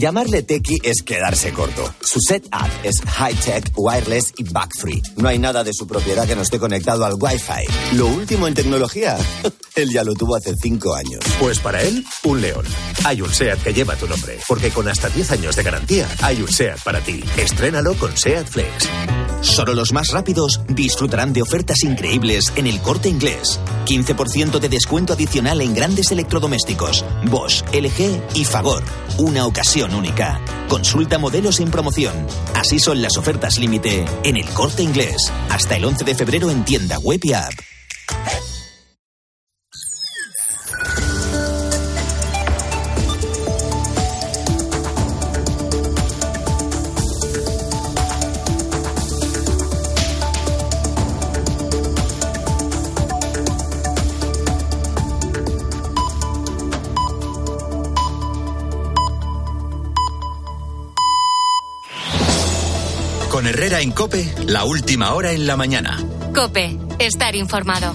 [0.00, 1.94] Llamarle tequi es quedarse corto.
[2.00, 5.02] Su setup es high-tech, wireless y bug-free.
[5.16, 7.96] No hay nada de su propiedad que no esté conectado al Wi-Fi.
[7.96, 9.18] Lo último en tecnología,
[9.74, 11.22] él ya lo tuvo hace cinco años.
[11.38, 12.64] Pues para él, un león.
[13.04, 16.40] Hay un SEAT que lleva tu nombre, porque con hasta 10 años de garantía, hay
[16.40, 17.22] un SEAT para ti.
[17.36, 18.88] Estrénalo con SEAT Flex.
[19.42, 23.58] Solo los más rápidos disfrutarán de ofertas increíbles en el corte inglés.
[23.86, 28.82] 15% de descuento adicional en grandes electrodomésticos, Bosch, LG y Fagor.
[29.18, 30.40] Una ocasión única.
[30.68, 32.14] Consulta modelos en promoción.
[32.54, 35.32] Así son las ofertas límite en el corte inglés.
[35.48, 38.49] Hasta el 11 de febrero en tienda web y app.
[63.40, 65.98] Con Herrera en Cope, la última hora en la mañana.
[66.34, 67.94] Cope, estar informado.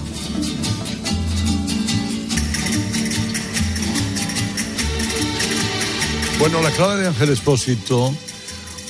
[6.40, 8.12] Bueno, la clave de Ángel Espósito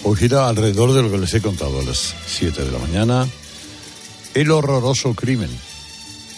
[0.05, 3.29] hoy gira alrededor de lo que les he contado a las 7 de la mañana.
[4.33, 5.51] El horroroso crimen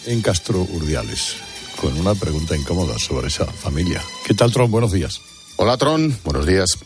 [0.06, 1.36] en Castro Urdiales,
[1.80, 4.02] con una pregunta incómoda sobre esa familia.
[4.26, 4.68] ¿Qué tal, Tron?
[4.68, 5.20] Buenos días.
[5.58, 6.18] Hola, Tron.
[6.24, 6.76] Buenos días.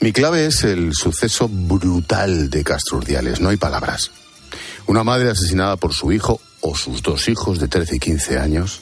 [0.00, 3.38] Mi clave es el suceso brutal de Castro Urdiales.
[3.42, 4.10] No hay palabras.
[4.86, 8.80] Una madre asesinada por su hijo o sus dos hijos de 13 y 15 años.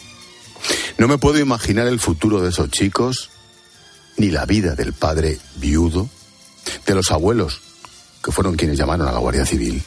[0.97, 3.31] No me puedo imaginar el futuro de esos chicos,
[4.17, 6.09] ni la vida del padre viudo,
[6.87, 7.63] de los abuelos,
[8.23, 9.83] que fueron quienes llamaron a la Guardia Civil.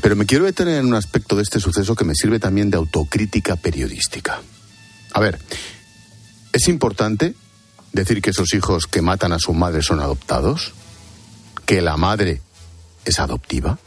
[0.00, 2.76] Pero me quiero detener en un aspecto de este suceso que me sirve también de
[2.76, 4.40] autocrítica periodística.
[5.14, 5.40] A ver,
[6.52, 7.34] ¿es importante
[7.92, 10.72] decir que esos hijos que matan a su madre son adoptados?
[11.66, 12.42] ¿Que la madre
[13.04, 13.78] es adoptiva?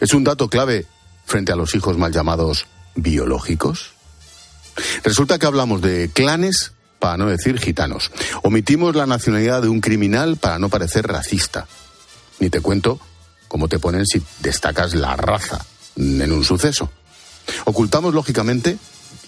[0.00, 0.86] ¿Es un dato clave
[1.26, 3.92] frente a los hijos mal llamados biológicos?
[5.02, 8.10] Resulta que hablamos de clanes para no decir gitanos.
[8.42, 11.66] Omitimos la nacionalidad de un criminal para no parecer racista.
[12.40, 12.98] Ni te cuento
[13.48, 15.64] cómo te ponen si destacas la raza
[15.96, 16.90] en un suceso.
[17.66, 18.78] Ocultamos, lógicamente,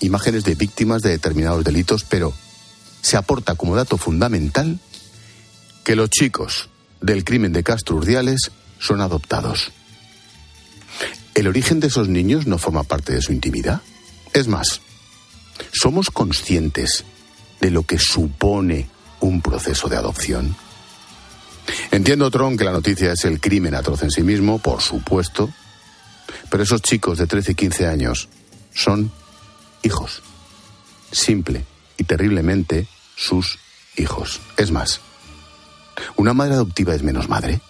[0.00, 2.32] imágenes de víctimas de determinados delitos, pero
[3.06, 4.80] se aporta como dato fundamental
[5.84, 6.68] que los chicos
[7.00, 9.70] del crimen de Castro Urdiales son adoptados.
[11.36, 13.80] ¿El origen de esos niños no forma parte de su intimidad?
[14.32, 14.80] Es más,
[15.72, 17.04] ¿somos conscientes
[17.60, 18.88] de lo que supone
[19.20, 20.56] un proceso de adopción?
[21.92, 25.48] Entiendo, Tron, que la noticia es el crimen atroz en sí mismo, por supuesto,
[26.50, 28.28] pero esos chicos de 13 y 15 años
[28.74, 29.12] son
[29.84, 30.22] hijos.
[31.12, 31.64] Simple
[31.96, 33.58] y terriblemente sus
[33.96, 34.40] hijos.
[34.56, 35.00] Es más,
[36.16, 37.60] ¿una madre adoptiva es menos madre?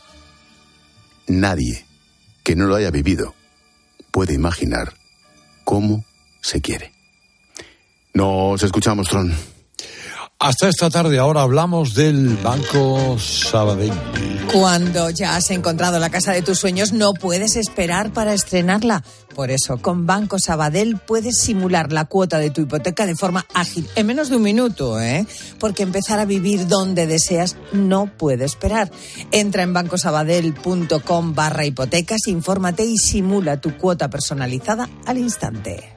[1.26, 1.86] Nadie
[2.42, 3.34] que no lo haya vivido
[4.10, 4.94] puede imaginar
[5.64, 6.04] cómo
[6.40, 6.92] se quiere.
[8.14, 9.34] Nos escuchamos, Tron.
[10.38, 14.35] Hasta esta tarde ahora hablamos del Banco Sabadell.
[14.52, 19.02] Cuando ya has encontrado la casa de tus sueños, no puedes esperar para estrenarla.
[19.34, 23.86] Por eso, con Banco Sabadell puedes simular la cuota de tu hipoteca de forma ágil,
[23.96, 25.26] en menos de un minuto, ¿eh?
[25.58, 28.90] Porque empezar a vivir donde deseas no puede esperar.
[29.30, 35.96] Entra en bancosabadell.com barra hipotecas, infórmate y simula tu cuota personalizada al instante.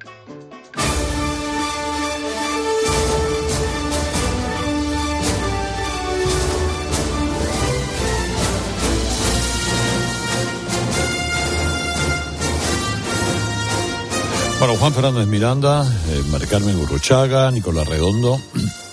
[14.59, 18.37] Bueno, Juan Fernández Miranda, eh, Mari Carmen Urruchaga, Nicolás Redondo.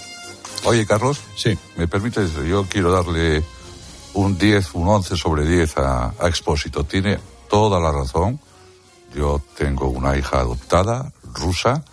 [0.64, 1.18] Oye, Carlos.
[1.37, 1.59] Sí.
[1.76, 2.35] ¿Me permites?
[2.48, 3.42] Yo quiero darle
[4.14, 6.85] un 10, un 11 sobre 10 a, a Expósito.
[6.85, 8.38] Tiene toda la razón.
[9.12, 11.85] Yo tengo una hija adoptada, rusa,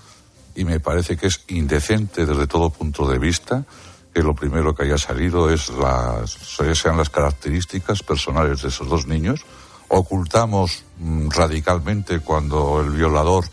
[0.53, 3.65] y me parece que es indecente desde todo punto de vista
[4.13, 6.29] que lo primero que haya salido es las,
[6.75, 9.43] sean las características personales de esos dos niños.
[9.95, 13.45] Ocultamos mm, radicalmente cuando el violador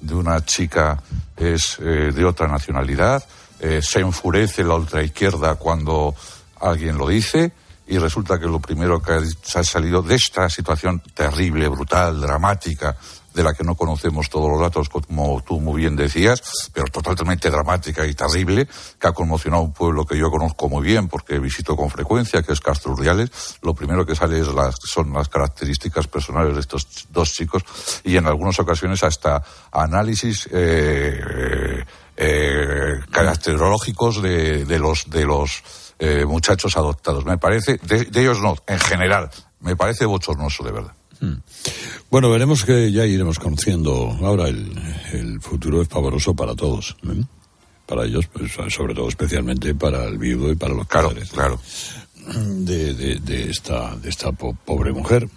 [0.00, 1.02] de una chica
[1.36, 3.24] es eh, de otra nacionalidad.
[3.58, 6.14] Eh, se enfurece la ultraizquierda cuando
[6.60, 7.52] alguien lo dice
[7.88, 12.96] y resulta que lo primero que ha salido de esta situación terrible, brutal, dramática,
[13.34, 17.50] de la que no conocemos todos los datos, como tú muy bien decías, pero totalmente
[17.50, 21.38] dramática y terrible, que ha conmocionado a un pueblo que yo conozco muy bien porque
[21.38, 23.30] visito con frecuencia, que es Castro Urdiales.
[23.62, 27.64] Lo primero que sale es las, son las características personales de estos dos chicos
[28.04, 31.84] y en algunas ocasiones hasta análisis eh,
[32.16, 35.62] eh, caracterológicos de, de los, de los
[35.98, 37.24] eh, muchachos adoptados.
[37.24, 40.99] Me parece, de ellos no, en general, me parece bochornoso, de verdad.
[42.10, 44.10] Bueno, veremos que ya iremos conociendo.
[44.22, 44.72] Ahora el,
[45.12, 46.96] el futuro es pavoroso para todos.
[47.04, 47.22] ¿eh?
[47.86, 51.60] Para ellos, pues, sobre todo especialmente para el viudo y para los claro, padres claro.
[52.36, 55.28] de, de, de esta, de esta po pobre mujer.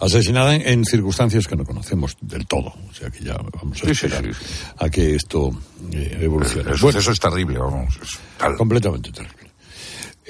[0.00, 2.74] Asesinada en, en circunstancias que no conocemos del todo.
[2.90, 4.44] O sea que ya vamos a Sí, sí, esperar sí,
[4.78, 5.50] a que esto
[5.92, 6.72] eh, evolucione.
[6.72, 7.94] El Bueno, suceso es terrible, vamos.
[8.02, 8.54] es tal.
[8.56, 9.41] completamente terrible.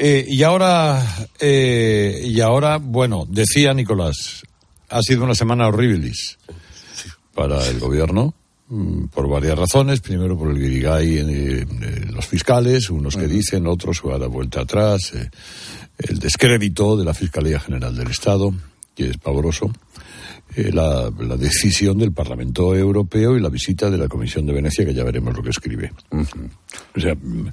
[0.04, 1.00] Eh, y ahora,
[1.38, 4.42] eh, y ahora, bueno, decía Nicolás,
[4.88, 6.38] ha sido una semana horribilis
[7.32, 8.34] para el gobierno
[8.66, 10.00] mm, por varias razones.
[10.00, 14.62] Primero por el guirigay en, en los fiscales, unos que dicen, otros a la vuelta
[14.62, 15.30] atrás, eh,
[15.98, 18.52] el descrédito de la Fiscalía General del Estado,
[18.96, 19.70] que es pavoroso.
[20.56, 24.84] Eh, la, la decisión del Parlamento Europeo y la visita de la Comisión de Venecia,
[24.84, 25.92] que ya veremos lo que escribe.
[26.10, 27.48] O sea, mm,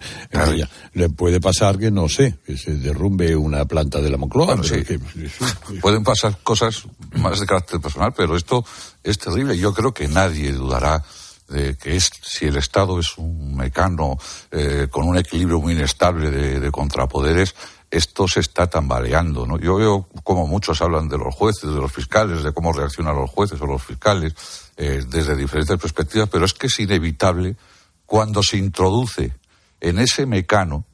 [0.58, 4.56] ya, le puede pasar que, no sé, que se derrumbe una planta de la Moncloa.
[4.56, 4.86] Bueno, pero sí.
[4.86, 6.84] que- Pueden pasar cosas
[7.14, 8.64] más de carácter personal, pero esto
[9.04, 9.58] es terrible.
[9.58, 11.04] Yo creo que nadie dudará
[11.50, 14.18] de que es, si el Estado es un mecano
[14.52, 17.56] eh, con un equilibrio muy inestable de, de contrapoderes,
[17.92, 19.46] esto se está tambaleando.
[19.46, 19.58] ¿no?
[19.58, 23.30] Yo veo como muchos hablan de los jueces, de los fiscales, de cómo reaccionan los
[23.30, 24.34] jueces o los fiscales
[24.78, 27.56] eh, desde diferentes perspectivas, pero es que es inevitable
[28.06, 29.34] cuando se introduce
[29.80, 30.86] en ese mecano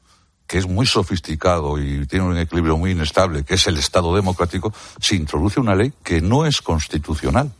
[0.46, 4.72] que es muy sofisticado y tiene un equilibrio muy inestable, que es el Estado democrático,
[5.00, 7.52] se introduce una ley que no es constitucional.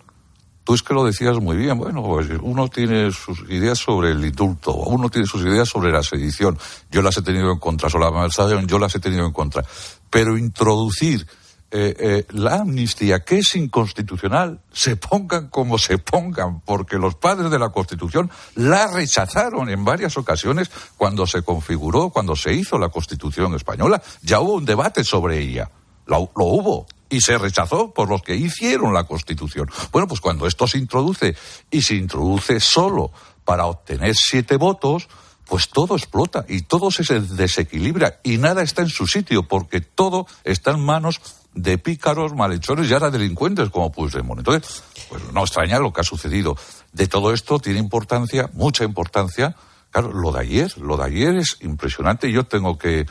[0.67, 4.25] Tú es que lo decías muy bien, bueno, pues uno tiene sus ideas sobre el
[4.25, 6.59] indulto, uno tiene sus ideas sobre la sedición,
[6.91, 9.65] yo las he tenido en contra, sobre la malversación, yo las he tenido en contra.
[10.11, 11.25] Pero introducir
[11.71, 17.49] eh, eh, la amnistía, que es inconstitucional, se pongan como se pongan, porque los padres
[17.53, 22.89] de la Constitución la rechazaron en varias ocasiones cuando se configuró, cuando se hizo la
[22.89, 24.03] Constitución española.
[24.23, 25.71] Ya hubo un debate sobre ella.
[26.07, 29.71] Lo, lo hubo y se rechazó por los que hicieron la Constitución.
[29.93, 31.37] Bueno, pues cuando esto se introduce
[31.71, 33.13] y se introduce solo
[33.45, 35.09] para obtener siete votos,
[35.47, 40.27] pues todo explota y todo se desequilibra y nada está en su sitio porque todo
[40.45, 41.21] está en manos
[41.55, 44.41] de pícaros, malhechores y ahora delincuentes como Puigdemont.
[44.41, 46.57] Entonces, pues no extraña lo que ha sucedido.
[46.93, 49.57] De todo esto tiene importancia, mucha importancia.
[49.91, 52.31] Claro, lo de ayer, lo de ayer es impresionante.
[52.31, 53.07] Yo tengo que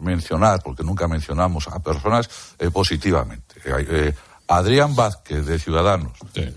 [0.00, 2.28] mencionar, porque nunca mencionamos a personas
[2.58, 3.60] eh, positivamente.
[3.64, 4.14] Eh,
[4.48, 6.12] Adrián Vázquez, de Ciudadanos,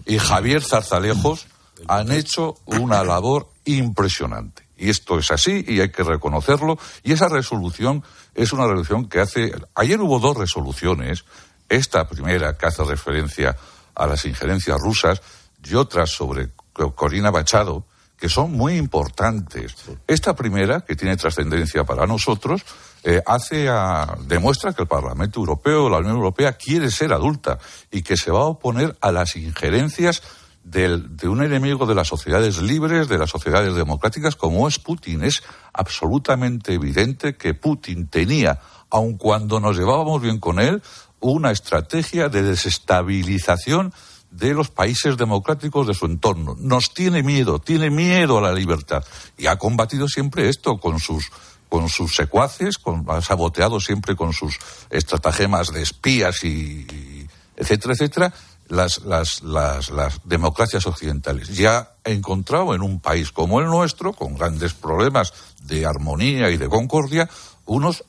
[0.06, 1.48] y Javier Zarzalejos
[1.88, 4.64] han hecho una labor impresionante.
[4.78, 6.78] Y esto es así y hay que reconocerlo.
[7.04, 9.54] Y esa resolución es una resolución que hace.
[9.76, 11.26] Ayer hubo dos resoluciones.
[11.70, 13.56] Esta primera, que hace referencia
[13.96, 15.22] a las injerencias rusas,
[15.64, 17.86] y otra sobre Co- Corina Machado,
[18.18, 19.76] que son muy importantes.
[20.08, 22.64] Esta primera, que tiene trascendencia para nosotros,
[23.04, 27.60] eh, hace a- demuestra que el Parlamento Europeo, la Unión Europea, quiere ser adulta
[27.92, 30.22] y que se va a oponer a las injerencias
[30.64, 35.24] del- de un enemigo de las sociedades libres, de las sociedades democráticas, como es Putin.
[35.24, 35.44] Es
[35.74, 40.82] absolutamente evidente que Putin tenía, aun cuando nos llevábamos bien con él,
[41.20, 43.94] una estrategia de desestabilización
[44.32, 46.56] de los países democráticos de su entorno.
[46.60, 49.04] Nos tiene miedo, tiene miedo a la libertad.
[49.38, 51.30] Y ha combatido siempre esto con sus
[51.74, 54.60] con sus secuaces, con, ha saboteado siempre con sus
[54.92, 58.34] estratagemas de espías y, y etcétera, etcétera,
[58.68, 61.48] las, las, las, las democracias occidentales.
[61.48, 66.58] Ya ha encontrado en un país como el nuestro, con grandes problemas de armonía y
[66.58, 67.28] de concordia,
[67.66, 68.04] unos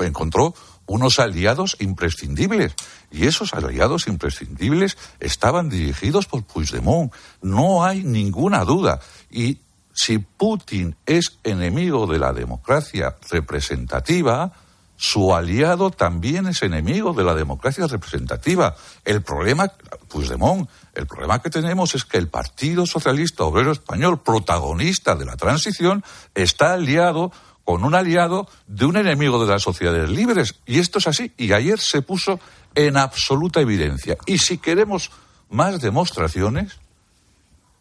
[0.00, 0.52] encontró
[0.86, 2.74] unos aliados imprescindibles.
[3.12, 7.12] Y esos aliados imprescindibles estaban dirigidos por Puigdemont.
[7.42, 8.98] No hay ninguna duda.
[9.30, 9.60] Y
[10.00, 14.52] si Putin es enemigo de la democracia representativa,
[14.96, 18.76] su aliado también es enemigo de la democracia representativa.
[19.04, 19.72] El problema,
[20.06, 25.36] Puigdemont, el problema que tenemos es que el Partido Socialista Obrero Español, protagonista de la
[25.36, 27.32] transición, está aliado
[27.64, 30.54] con un aliado de un enemigo de las sociedades libres.
[30.64, 31.32] Y esto es así.
[31.36, 32.38] Y ayer se puso
[32.76, 34.16] en absoluta evidencia.
[34.26, 35.10] Y si queremos
[35.50, 36.78] más demostraciones,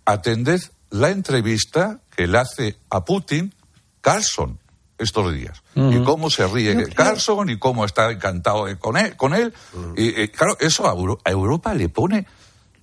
[0.04, 3.54] atended la entrevista que le hace a Putin
[4.02, 4.60] Carlson
[4.98, 5.62] estos días.
[5.76, 9.16] Y cómo se ríe Carlson y cómo está encantado con él.
[9.16, 9.54] Con él.
[9.96, 12.26] Y, y, claro, eso a, Euro- a Europa le pone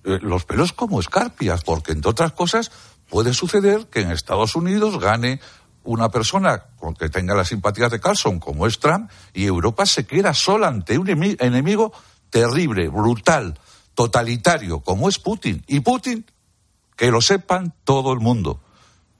[0.05, 2.71] eh, los pelos como escarpias, porque entre otras cosas
[3.09, 5.41] puede suceder que en Estados Unidos gane
[5.83, 10.05] una persona con que tenga las simpatías de Carlson, como es Trump, y Europa se
[10.07, 11.91] queda sola ante un emi- enemigo
[12.29, 13.59] terrible, brutal,
[13.93, 15.63] totalitario, como es Putin.
[15.67, 16.25] Y Putin,
[16.95, 18.61] que lo sepan todo el mundo,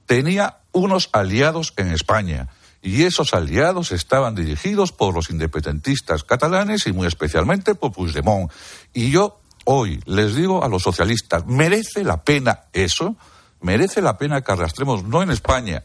[0.06, 2.48] tenía unos aliados en España.
[2.82, 8.50] Y esos aliados estaban dirigidos por los independentistas catalanes y muy especialmente por Puigdemont.
[8.94, 13.16] Y yo hoy les digo a los socialistas, ¿merece la pena eso?
[13.60, 15.84] ¿Merece la pena que arrastremos, no en España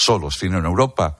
[0.00, 1.18] solos, sino en Europa,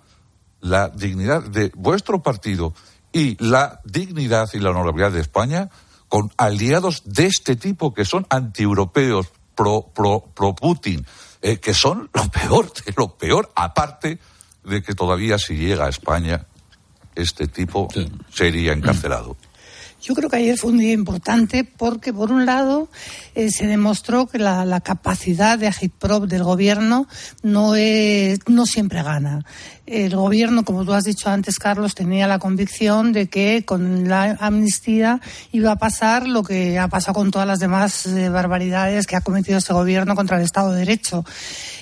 [0.61, 2.74] la dignidad de vuestro partido
[3.12, 5.70] y la dignidad y la honorabilidad de España
[6.09, 11.07] con aliados de este tipo que son antieuropeos, pro, pro, pro Putin,
[11.43, 14.18] eh, que son lo peor de lo peor, aparte
[14.64, 16.47] de que todavía si llega a España,
[17.14, 17.88] este tipo
[18.32, 19.36] sería encarcelado.
[20.03, 22.88] Yo creo que ayer fue un día importante porque, por un lado,
[23.34, 27.07] eh, se demostró que la, capacidad de agitprop del gobierno
[27.42, 29.44] no, es, no siempre gana.
[29.84, 34.38] El gobierno, como tú has dicho antes, Carlos, tenía la convicción de que con la
[34.40, 35.20] amnistía
[35.53, 39.20] iba a pasar lo que ha pasado con todas las demás eh, barbaridades que ha
[39.20, 41.24] cometido este gobierno contra el Estado de Derecho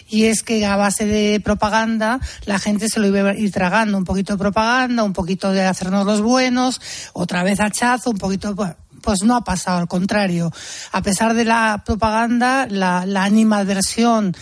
[0.09, 3.98] y es que a base de propaganda la gente se lo iba a ir tragando,
[3.98, 6.80] un poquito de propaganda, un poquito de hacernos los buenos,
[7.12, 8.54] otra vez hachazo, un poquito...
[9.00, 10.52] Pues no ha pasado, al contrario.
[10.90, 14.34] A pesar de la propaganda, la, la animadversión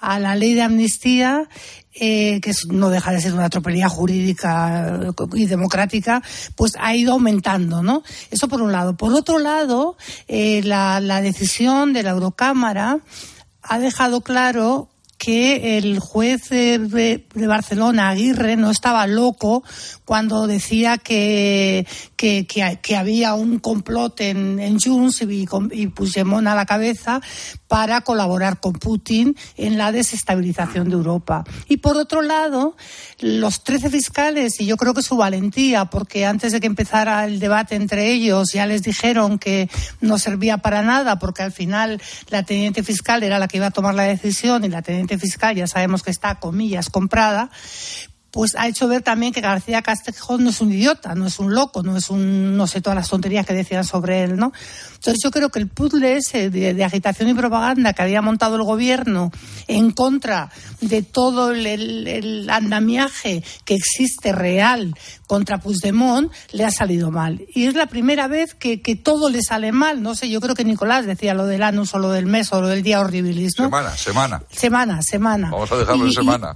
[0.00, 1.48] a la ley de amnistía
[1.94, 6.22] eh, que no deja de ser una tropelía jurídica y democrática,
[6.56, 8.02] pues ha ido aumentando, ¿no?
[8.30, 8.96] Eso por un lado.
[8.96, 9.96] Por otro lado,
[10.28, 12.98] eh, la, la decisión de la Eurocámara
[13.62, 14.91] ha dejado claro
[15.22, 19.62] que el juez de, Barcelona, Aguirre, no estaba loco
[20.04, 26.66] cuando decía que, que, había un complot en, en Junts y, y Puigdemont a la
[26.66, 27.20] cabeza
[27.68, 31.44] para colaborar con Putin en la desestabilización de Europa.
[31.68, 32.76] Y por otro lado,
[33.20, 37.38] los 13 fiscales, y yo creo que su valentía, porque antes de que empezara el
[37.38, 39.70] debate entre ellos ya les dijeron que
[40.00, 43.70] no servía para nada, porque al final la teniente fiscal era la que iba a
[43.70, 47.50] tomar la decisión y la teniente fiscal ya sabemos que está, comillas, comprada,
[48.32, 51.54] pues ha hecho ver también que García Castejón no es un idiota, no es un
[51.54, 54.52] loco, no es un, no sé, todas las tonterías que decían sobre él, ¿no?
[55.02, 58.62] Entonces yo creo que el puzzle ese de, agitación y propaganda que había montado el
[58.62, 59.32] gobierno
[59.66, 60.48] en contra
[60.80, 64.94] de todo el, andamiaje que existe real
[65.26, 67.44] contra Puigdemont le ha salido mal.
[67.52, 70.04] Y es la primera vez que, todo le sale mal.
[70.04, 72.60] No sé, yo creo que Nicolás decía lo del anus o lo del mes o
[72.60, 73.64] lo del día horribilis, ¿no?
[73.64, 74.42] Semana, semana.
[74.52, 75.50] Semana, semana.
[75.50, 76.54] Vamos a dejarlo en semana.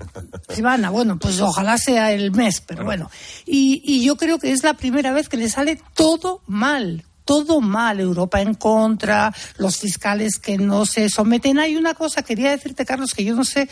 [0.49, 3.11] semana, bueno, pues ojalá sea el mes, pero bueno.
[3.45, 7.61] Y, y yo creo que es la primera vez que le sale todo mal, todo
[7.61, 11.59] mal, Europa en contra, los fiscales que no se someten.
[11.59, 13.69] Hay una cosa, quería decirte, Carlos, que yo no sé,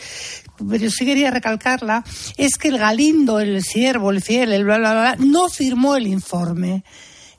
[0.69, 2.03] pero sí quería recalcarla,
[2.37, 6.05] es que el Galindo, el siervo, el fiel, el bla, bla, bla, no firmó el
[6.05, 6.83] informe.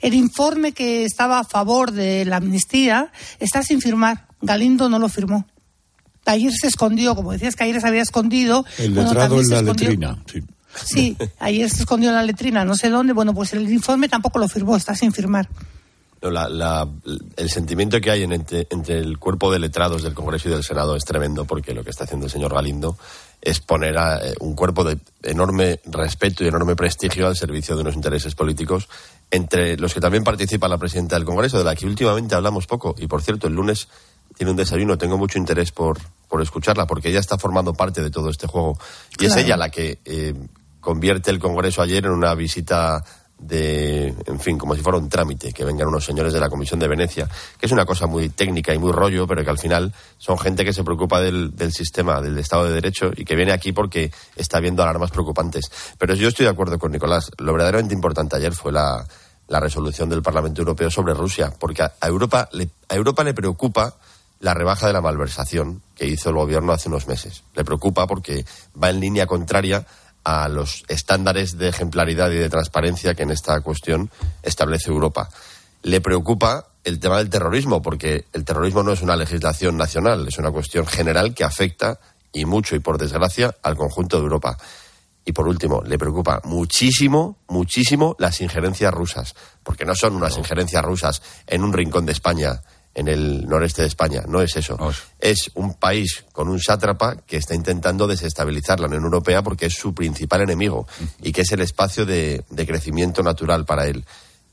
[0.01, 4.27] El informe que estaba a favor de la amnistía está sin firmar.
[4.41, 5.47] Galindo no lo firmó.
[6.25, 8.65] Ayer se escondió, como decías que ayer se había escondido.
[8.79, 10.43] El letrado en la letrina, sí.
[10.85, 13.13] Sí, ayer se escondió en la letrina, no sé dónde.
[13.13, 15.49] Bueno, pues el informe tampoco lo firmó, está sin firmar.
[16.23, 18.67] El sentimiento que hay entre,
[18.99, 22.05] el cuerpo de letrados del Congreso y del Senado es tremendo porque lo que está
[22.05, 22.97] haciendo el señor Galindo
[23.41, 27.83] es poner a, eh, un cuerpo de enorme respeto y enorme prestigio al servicio de
[27.83, 28.89] unos intereses políticos
[29.31, 32.95] entre los que también participa la presidenta del Congreso, de la que últimamente hablamos poco.
[32.99, 33.89] Y por cierto, el lunes
[34.37, 35.99] tiene un desayuno, tengo mucho interés por,
[36.29, 38.79] por escucharla porque ella está formando parte de todo este juego.
[39.19, 40.35] Y es ella la que eh,
[40.81, 43.05] convierte el Congreso ayer en una visita
[43.39, 46.81] de, en fin, como si fuera un trámite, que vengan unos señores de la Comisión
[46.81, 47.29] de Venecia,
[47.59, 50.65] que es una cosa muy técnica y muy rollo, pero que al final son gente
[50.65, 54.59] que se preocupa del, sistema, del Estado de Derecho y que viene aquí porque está
[54.61, 55.71] viendo alarmas preocupantes.
[55.99, 57.31] Pero yo estoy de acuerdo con Nicolás.
[57.39, 59.07] Lo verdaderamente importante ayer fue la,
[59.49, 63.97] resolución del Parlamento Europeo sobre Rusia, porque a Europa le, a Europa le preocupa
[64.41, 67.45] la rebaja de la malversación que hizo el gobierno hace unos meses.
[67.55, 68.45] Le preocupa porque
[68.83, 69.87] va en línea contraria
[70.27, 74.11] a los estándares de ejemplaridad y de transparencia que en esta cuestión
[74.43, 75.31] establece Europa.
[75.83, 80.37] Le preocupa el tema del terrorismo, porque el terrorismo no es una legislación nacional, es
[80.39, 82.01] una cuestión general que afecta,
[82.33, 84.59] y mucho y por desgracia, al conjunto de Europa.
[85.25, 90.85] Y por último, le preocupa muchísimo, muchísimo las injerencias rusas, porque no son unas injerencias
[90.85, 92.63] rusas en un rincón de España
[92.97, 94.25] en el noreste de España.
[94.27, 94.79] No es eso.
[95.21, 99.75] Es un país con un sátrapa que está intentando desestabilizar la Unión Europea porque es
[99.75, 100.89] su principal enemigo
[101.23, 104.03] y que es el espacio de, crecimiento natural para él.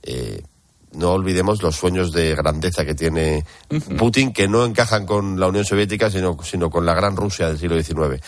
[0.03, 0.43] Eh,
[0.91, 3.45] no olvidemos los sueños de grandeza que tiene
[3.97, 7.57] Putin, que no encajan con la Unión Soviética, sino, sino con la gran Rusia del
[7.57, 8.21] siglo XIX.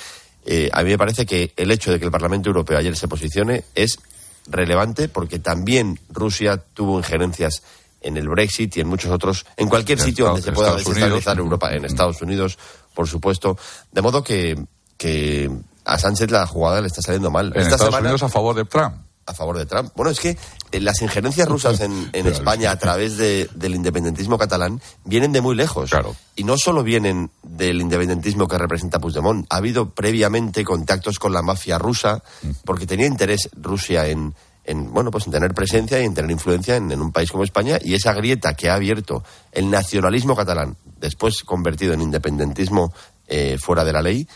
[0.45, 3.09] Eh, a mí me parece que el hecho de que el Parlamento Europeo ayer se
[3.09, 3.99] posicione es
[4.47, 7.63] relevante porque también Rusia tuvo injerencias
[8.01, 11.73] en el Brexit y en muchos otros, en cualquier sitio donde se pueda desestabilizar Europa,
[11.73, 12.57] en Estados Unidos,
[12.93, 13.57] por supuesto.
[13.91, 14.63] De modo que,
[14.97, 15.49] que
[15.85, 17.51] a Sánchez la jugada le está saliendo mal.
[17.55, 18.95] En Estados Unidos a favor de Trump.
[19.27, 19.91] A favor de Trump.
[19.95, 20.37] Bueno, es que
[20.71, 25.55] eh, las injerencias rusas en, España a través de, del independentismo catalán vienen de muy
[25.55, 25.89] lejos.
[25.89, 26.15] Claro.
[26.35, 29.47] Y no solo vienen del independentismo que representa Puigdemont.
[29.49, 32.21] Ha habido previamente contactos con la mafia rusa
[32.65, 34.35] porque tenía interés Rusia en,
[34.65, 37.77] en, bueno, pues en tener presencia y en tener influencia en, un país como España
[37.81, 42.93] y esa grieta que ha abierto el nacionalismo catalán, después convertido en independentismo
[43.27, 44.27] eh, fuera de la ley,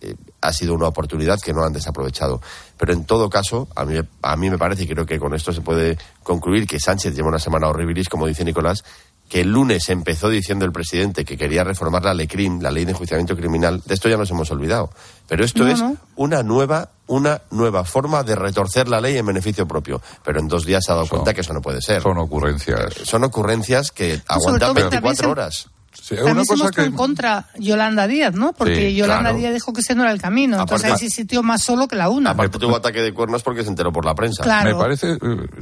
[0.00, 2.40] eh, ha sido una oportunidad que no han desaprovechado.
[2.78, 5.52] Pero en todo caso, a mí, a mí me parece, y creo que con esto
[5.52, 8.82] se puede concluir, que Sánchez lleva una semana horribilis, como dice Nicolás,
[9.30, 12.28] que el lunes empezó diciendo el presidente que quería reformar la ley
[12.60, 14.90] la ley de enjuiciamiento criminal, de esto ya nos hemos olvidado.
[15.28, 15.80] Pero esto es
[16.16, 20.02] una nueva, una nueva forma de retorcer la ley en beneficio propio.
[20.24, 22.02] Pero en dos días se ha dado cuenta que eso no puede ser.
[22.02, 22.80] Son ocurrencias.
[22.80, 25.68] Eh, son ocurrencias que aguantan 24 horas.
[25.92, 28.52] Sí, También se mostró en contra Yolanda Díaz, ¿no?
[28.52, 30.60] Porque Yolanda Díaz dijo que ese no era el camino.
[30.60, 32.30] entonces ahí se sintió más solo que la una.
[32.30, 34.44] Aparte tuvo ataque de cuernos porque se enteró por la prensa.
[34.64, 35.18] Me parece, eh,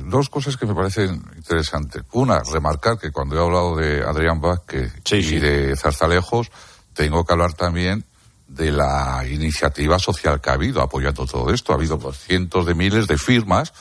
[0.07, 2.03] dos cosas que me parecen interesantes.
[2.13, 6.51] Una, remarcar que cuando he hablado de Adrián Vázquez y de Zarzalejos,
[6.93, 8.05] tengo que hablar también
[8.49, 11.73] de la iniciativa social que ha habido apoyando todo esto.
[11.73, 13.73] Ha habido cientos de miles de firmas,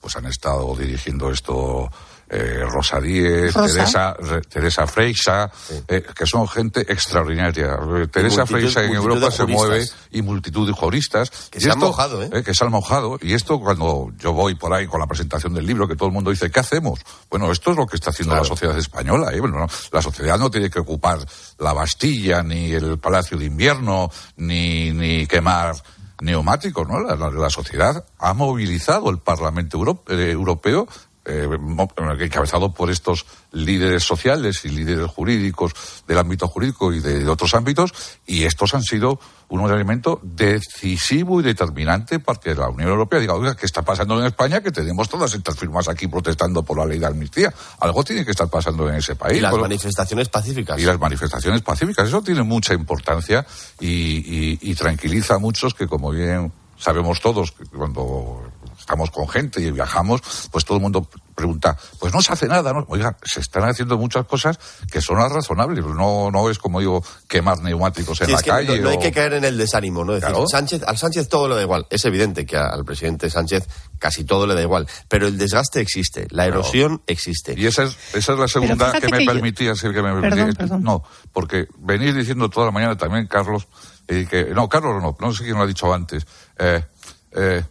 [0.00, 1.90] pues han estado dirigiendo esto
[2.28, 4.16] eh, Rosa Díez, Teresa,
[4.48, 5.50] Teresa Freixa,
[5.88, 7.78] eh, que son gente extraordinaria.
[8.10, 11.30] Teresa Freixa en Europa se mueve y multitud de juristas.
[11.50, 12.42] Que se han mojado, ¿eh?
[12.42, 13.18] Que se han mojado.
[13.20, 16.14] Y esto cuando yo voy por ahí con la presentación del libro, que todo el
[16.14, 17.00] mundo dice, ¿qué hacemos?
[17.30, 19.32] Bueno, esto es lo que está haciendo la sociedad española.
[19.32, 19.40] ¿eh?
[19.40, 21.18] Bueno, la sociedad no tiene que ocupar
[21.58, 25.74] la Bastilla, ni el Palacio de Invierno, ni, ni quemar
[26.20, 27.00] neumáticos, ¿no?
[27.00, 30.94] La, sociedad ha movilizado el Parlamento Europeo eh,
[31.24, 35.72] encabezado por estos líderes sociales y líderes jurídicos
[36.06, 37.92] del ámbito jurídico y de, otros ámbitos,
[38.26, 39.18] y estos han sido
[39.48, 44.18] un elemento decisivo y determinante para que la Unión Europea diga, oiga, ¿qué está pasando
[44.18, 44.60] en España?
[44.60, 47.52] Que tenemos todas estas firmas aquí protestando por la ley de amnistía.
[47.80, 49.38] Algo tiene que estar pasando en ese país.
[49.38, 50.80] Y las manifestaciones pacíficas.
[50.80, 52.08] Y las manifestaciones pacíficas.
[52.08, 53.46] Eso tiene mucha importancia
[53.80, 58.42] y, y tranquiliza a muchos que, como bien sabemos todos, que cuando
[58.84, 60.20] estamos con gente y viajamos,
[60.50, 62.84] pues todo el mundo pregunta, pues no se hace nada, ¿no?
[62.88, 64.58] Oiga, se están haciendo muchas cosas
[64.92, 68.78] que son las razonables, no, no es como digo, quemar neumáticos en la calle.
[68.80, 70.12] No, hay que caer en el desánimo, ¿no?
[70.12, 71.86] Decir, Sánchez, al Sánchez todo le da igual.
[71.88, 73.66] Es evidente que al presidente Sánchez
[73.98, 77.54] casi todo le da igual, pero el desgaste existe, la erosión existe.
[77.56, 80.76] Y esa es, esa es la segunda que me permitía, que me permitía.
[80.78, 83.66] No, porque venís diciendo toda la mañana también, Carlos,
[84.08, 86.26] eh, que, no, Carlos no, no sé quién lo ha dicho antes,
[86.58, 86.84] eh,
[87.32, 87.64] eh,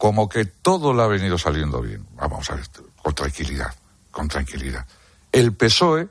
[0.00, 2.06] como que todo le ha venido saliendo bien.
[2.14, 2.64] Vamos a ver,
[3.02, 3.74] con tranquilidad,
[4.10, 4.86] con tranquilidad.
[5.30, 6.08] El PSOE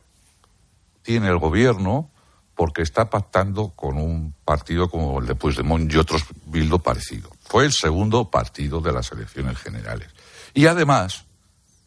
[1.01, 2.11] tiene el gobierno
[2.53, 7.31] porque está pactando con un partido como el de Puigdemont y otros Bildo parecido.
[7.41, 10.09] Fue el segundo partido de las elecciones generales.
[10.53, 11.25] Y además,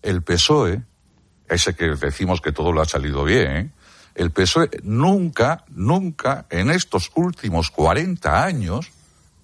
[0.02, 0.82] el PSOE,
[1.48, 3.72] ese que decimos que todo le ha salido bien,
[4.16, 8.90] el PSOE nunca, nunca en estos últimos 40 años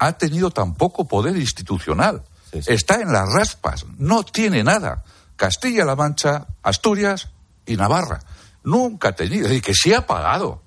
[0.01, 2.25] ha tenido tan poco poder institucional.
[2.53, 5.05] Está en las raspas, no tiene nada.
[5.37, 7.29] Castilla-La Mancha, Asturias
[7.67, 8.21] y Navarra.
[8.65, 10.63] Nunca ha tenido, y que sí ha pagado.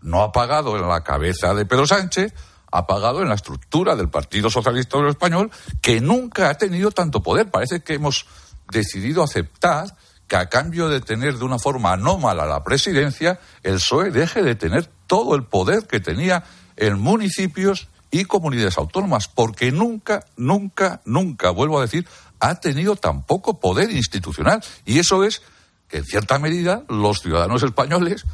[0.00, 2.32] No ha pagado en la cabeza de Pedro Sánchez,
[2.70, 5.50] ha pagado en la estructura del Partido Socialista Español,
[5.80, 7.50] que nunca ha tenido tanto poder.
[7.50, 8.26] Parece que hemos
[8.70, 9.96] decidido aceptar
[10.26, 14.54] que a cambio de tener de una forma anómala la presidencia, el PSOE deje de
[14.54, 16.44] tener todo el poder que tenía
[16.76, 17.88] en municipios
[18.20, 22.06] y comunidades autónomas, porque nunca, nunca, nunca, vuelvo a decir,
[22.40, 24.62] ha tenido tan poco poder institucional.
[24.84, 25.42] Y eso es
[25.88, 28.24] que, en cierta medida, los ciudadanos españoles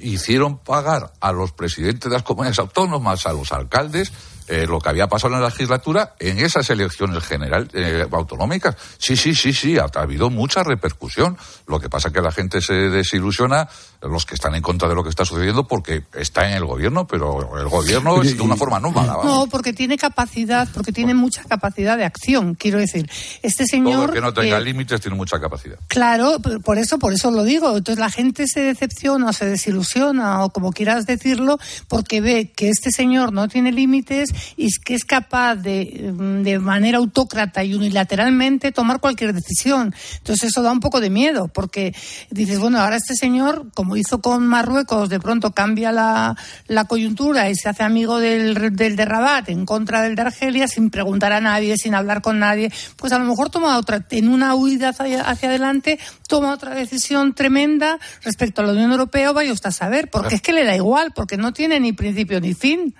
[0.00, 4.12] hicieron pagar a los presidentes de las comunidades autónomas, a los alcaldes,
[4.50, 8.76] eh, lo que había pasado en la legislatura en esas elecciones general, eh, autonómicas.
[8.98, 11.38] Sí, sí, sí, sí, ha, habido mucha repercusión.
[11.68, 13.68] Lo que pasa es que la gente se desilusiona,
[14.02, 17.06] los que están en contra de lo que está sucediendo, porque está en el gobierno,
[17.06, 19.18] pero el gobierno es de una forma no mala.
[19.22, 23.08] No, porque tiene capacidad, porque tiene mucha capacidad de acción, quiero decir.
[23.42, 24.06] Este señor...
[24.06, 25.78] Todo que no tenga límites tiene mucha capacidad.
[25.86, 27.76] Claro, por eso, por eso lo digo.
[27.76, 32.90] Entonces la gente se decepciona, se desilusiona, o como quieras decirlo, porque ve que este
[32.90, 38.72] señor no tiene límites y que es capaz de, mm, de manera autócrata y unilateralmente
[38.72, 39.94] tomar cualquier decisión.
[40.18, 41.94] Entonces eso da un poco de miedo, porque
[42.30, 46.36] dices, bueno, ahora este señor, como hizo con Marruecos, de pronto cambia la,
[46.66, 50.68] la coyuntura y se hace amigo del, del de Rabat en contra del de Argelia
[50.68, 54.28] sin preguntar a nadie, sin hablar con nadie, pues a lo mejor toma otra, en
[54.28, 59.52] una huida hacia, hacia adelante, toma otra decisión tremenda respecto a la Unión Europea, vaya
[59.52, 62.54] usted a saber, porque es que le da igual, porque no tiene ni principio ni
[62.54, 62.94] fin.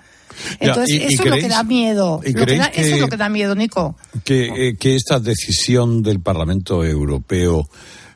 [0.58, 2.20] Entonces, eso es lo que da miedo.
[2.24, 2.40] eso
[2.74, 3.96] es lo que da miedo, Nico.
[4.24, 7.68] Que, eh, que esta decisión del Parlamento Europeo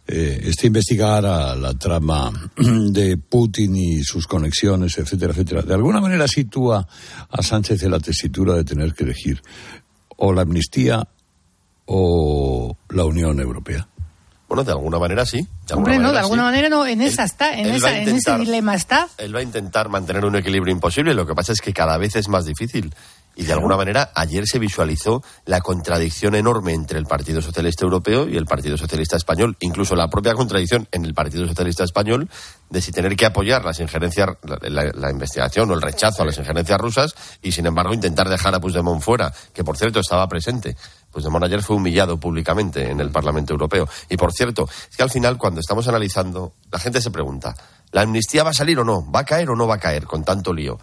[0.07, 6.01] eh, este investigar a la trama de Putin y sus conexiones, etcétera, etcétera, de alguna
[6.01, 6.87] manera sitúa
[7.31, 9.41] a Sánchez en la tesitura de tener que elegir
[10.17, 11.09] o la amnistía
[11.87, 13.89] o la Unión Europea?
[14.55, 15.49] Bueno, de alguna manera sí.
[15.67, 18.77] De Hombre, no, de alguna manera no, en esa está, en, esa, en ese dilema
[18.77, 19.09] está.
[19.19, 22.15] Él va a intentar mantener un equilibrio imposible, lo que pasa es que cada vez
[22.15, 22.95] es más difícil.
[23.37, 28.29] Y de alguna manera ayer se visualizó la contradicción enorme entre el Partido Socialista Europeo
[28.29, 32.29] y el Partido Socialista Español, incluso la propia contradicción en el Partido Socialista Español
[32.71, 36.81] de si tener que apoyar las injerencias, la, investigación o el rechazo a las injerencias
[36.81, 40.77] rusas y sin embargo intentar dejar a Puigdemont fuera, que por cierto estaba presente.
[41.15, 43.89] Puigdemont ayer fue humillado públicamente en el Parlamento Europeo.
[44.11, 47.55] Y por cierto, es que al final cuando estamos analizando, la gente se pregunta,
[47.93, 49.09] ¿la amnistía va a salir o no?
[49.11, 50.79] ¿Va a caer o no va a caer con tanto lío?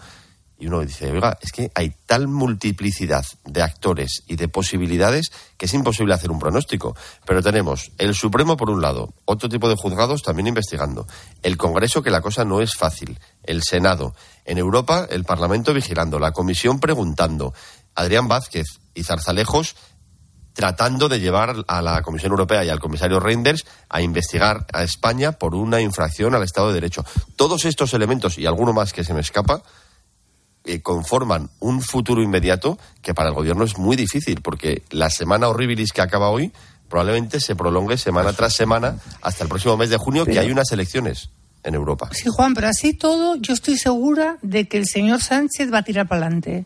[0.57, 5.65] Y uno dice, oiga, es que hay tal multiplicidad de actores y de posibilidades que
[5.65, 6.95] es imposible hacer un pronóstico.
[7.25, 11.07] Pero tenemos el Supremo por un lado, otro tipo de juzgados también investigando,
[11.41, 14.13] el Congreso que la cosa no es fácil, el Senado,
[14.45, 17.55] en Europa el Parlamento vigilando, la Comisión preguntando,
[17.95, 19.75] Adrián Vázquez y Zarzalejos
[20.53, 25.33] tratando de llevar a la Comisión Europea y al comisario Reinders a investigar a España
[25.33, 27.05] por una infracción al Estado de Derecho.
[27.35, 29.63] Todos estos elementos y alguno más que se me escapa
[30.63, 35.47] eh, conforman un futuro inmediato que para el gobierno es muy difícil, porque la semana
[35.47, 36.51] horribilis que acaba hoy
[36.87, 40.71] probablemente se prolongue semana tras semana hasta el próximo mes de junio, que hay unas
[40.71, 41.29] elecciones
[41.63, 42.09] en Europa.
[42.11, 45.83] Sí, Juan, pero así todo, yo estoy segura de que el señor Sánchez va a
[45.83, 46.65] tirar para adelante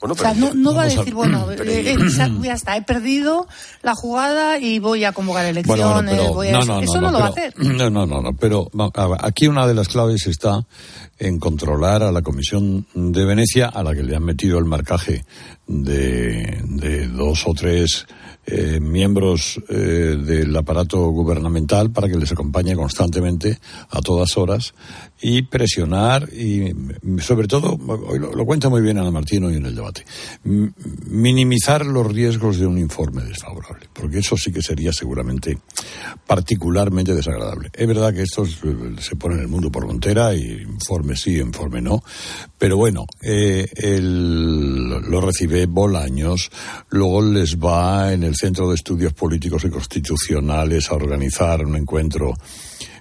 [0.00, 1.96] o sea, no, va a decir, bueno, eh,
[2.42, 3.46] ya está, he perdido
[3.82, 6.14] la jugada y voy a convocar elecciones.
[6.14, 7.54] eso no, lo va a hacer.
[7.80, 8.70] No, no, no, pero
[9.20, 10.66] aquí una de las claves está
[11.18, 15.24] en controlar a la Comisión de Venecia, a la que le han metido el marcaje
[15.66, 18.06] de, de dos o tres
[18.46, 23.58] eh, miembros eh, del aparato gubernamental para que les acompañe constantemente
[23.90, 24.74] a todas horas
[25.20, 26.74] y presionar y
[27.20, 29.89] sobre todo, lo, lo cuenta muy bien Ana Martín hoy en el debate,
[30.44, 35.58] minimizar los riesgos de un informe desfavorable, porque eso sí que sería seguramente
[36.26, 37.70] particularmente desagradable.
[37.72, 41.80] Es verdad que esto se pone en el mundo por montera y informe sí, informe
[41.80, 42.02] no,
[42.58, 43.68] pero bueno, eh,
[44.00, 46.50] lo recibe Bolaños,
[46.90, 52.34] luego les va en el Centro de Estudios Políticos y Constitucionales a organizar un encuentro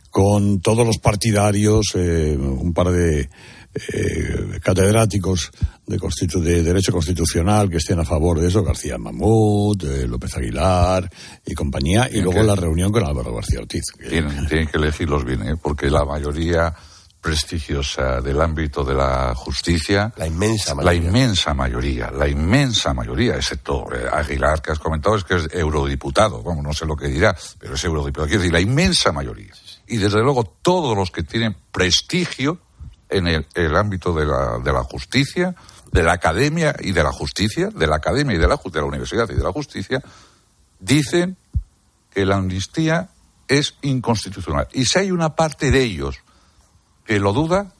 [0.09, 3.29] con todos los partidarios, eh, un par de
[3.93, 5.51] eh, catedráticos
[5.85, 5.97] de,
[6.41, 11.09] de, Derecho Constitucional que estén a favor de eso, García Mamut, eh, López Aguilar
[11.45, 13.83] y compañía, y luego la reunión con Álvaro García Ortiz.
[13.97, 15.55] Tienen, tienen que elegirlos bien, ¿eh?
[15.61, 16.73] porque la mayoría
[17.21, 20.13] prestigiosa del ámbito de la justicia.
[20.15, 21.01] La inmensa mayoría.
[21.01, 26.41] La inmensa mayoría, la inmensa mayoría, excepto Aguilar, que has comentado, es que es eurodiputado.
[26.41, 28.27] Bueno, no sé lo que dirá, pero es eurodiputado.
[28.27, 29.53] Quiero decir, la inmensa mayoría.
[29.87, 32.59] Y desde luego todos los que tienen prestigio
[33.09, 35.55] en el, ámbito de la, de la, justicia,
[35.91, 38.85] de la academia y de la justicia, de la academia y de la, de la
[38.85, 40.01] universidad y de la justicia,
[40.79, 41.37] dicen
[42.11, 43.09] que la amnistía
[43.47, 44.67] es inconstitucional.
[44.73, 46.19] Y si hay una parte de ellos
[47.05, 47.73] que lo duda,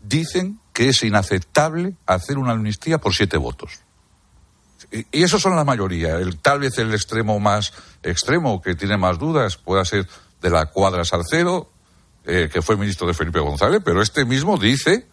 [0.00, 3.80] dicen que es inaceptable hacer una amnistía por siete votos.
[4.92, 6.16] Y, eso son la mayoría.
[6.16, 10.08] El, tal vez el extremo más extremo que tiene más dudas pueda ser
[10.40, 11.70] de la cuadra Salcedo,
[12.30, 15.08] eh, que fue ministro de Felipe González, pero este mismo dice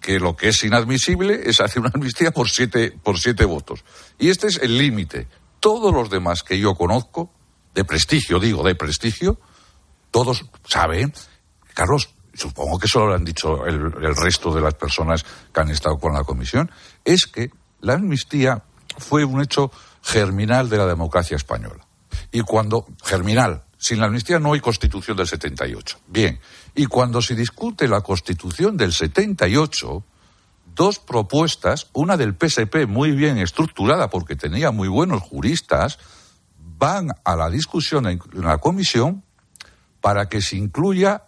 [0.00, 3.84] que lo que es inadmisible es hacer una amnistía por siete, por siete votos.
[4.18, 5.28] Y este es el límite.
[5.60, 7.32] Todos los demás que yo conozco,
[7.72, 9.38] de prestigio, digo, de prestigio,
[10.10, 11.14] todos saben,
[11.72, 15.24] Carlos, supongo que eso lo han dicho el, resto de las personas
[15.54, 16.68] que han estado con la comisión,
[17.04, 18.64] es que la amnistía
[18.98, 19.70] fue un hecho
[20.02, 21.86] germinal de la democracia española.
[22.32, 26.00] Y cuando, germinal, sin la amnistía no hay constitución del 78.
[26.06, 26.38] Bien,
[26.74, 30.04] y cuando se discute la constitución del 78,
[30.74, 35.98] dos propuestas, una del PSP muy bien estructurada porque tenía muy buenos juristas,
[36.58, 39.24] van a la discusión en la comisión
[40.02, 41.24] para que se incluya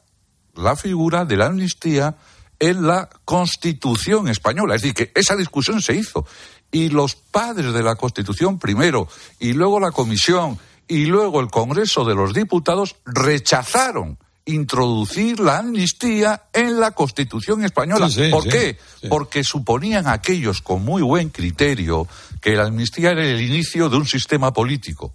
[0.54, 2.16] la figura de la amnistía
[2.58, 4.74] en la Constitución española.
[4.74, 6.26] Es decir, que esa discusión se hizo.
[6.70, 9.08] Y los padres de la Constitución primero,
[9.40, 10.58] y luego la Comisión,
[10.92, 18.10] y luego el Congreso de los Diputados rechazaron introducir la amnistía en la Constitución española.
[18.30, 18.76] ¿Por qué?
[19.08, 22.06] Porque suponían aquellos con muy buen criterio
[22.42, 25.14] que la amnistía era el inicio de un sistema político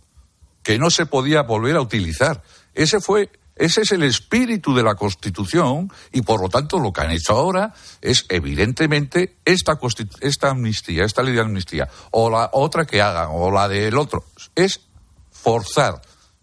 [0.63, 2.41] que no se podía volver a utilizar.
[2.73, 7.01] Ese fue ese es el espíritu de la Constitución y, por lo tanto, lo que
[7.01, 9.79] han hecho ahora es, evidentemente, esta,
[10.21, 14.25] esta amnistía, esta ley de amnistía, o la otra que hagan, o la del otro,
[14.55, 14.86] es
[15.47, 16.01] forzar,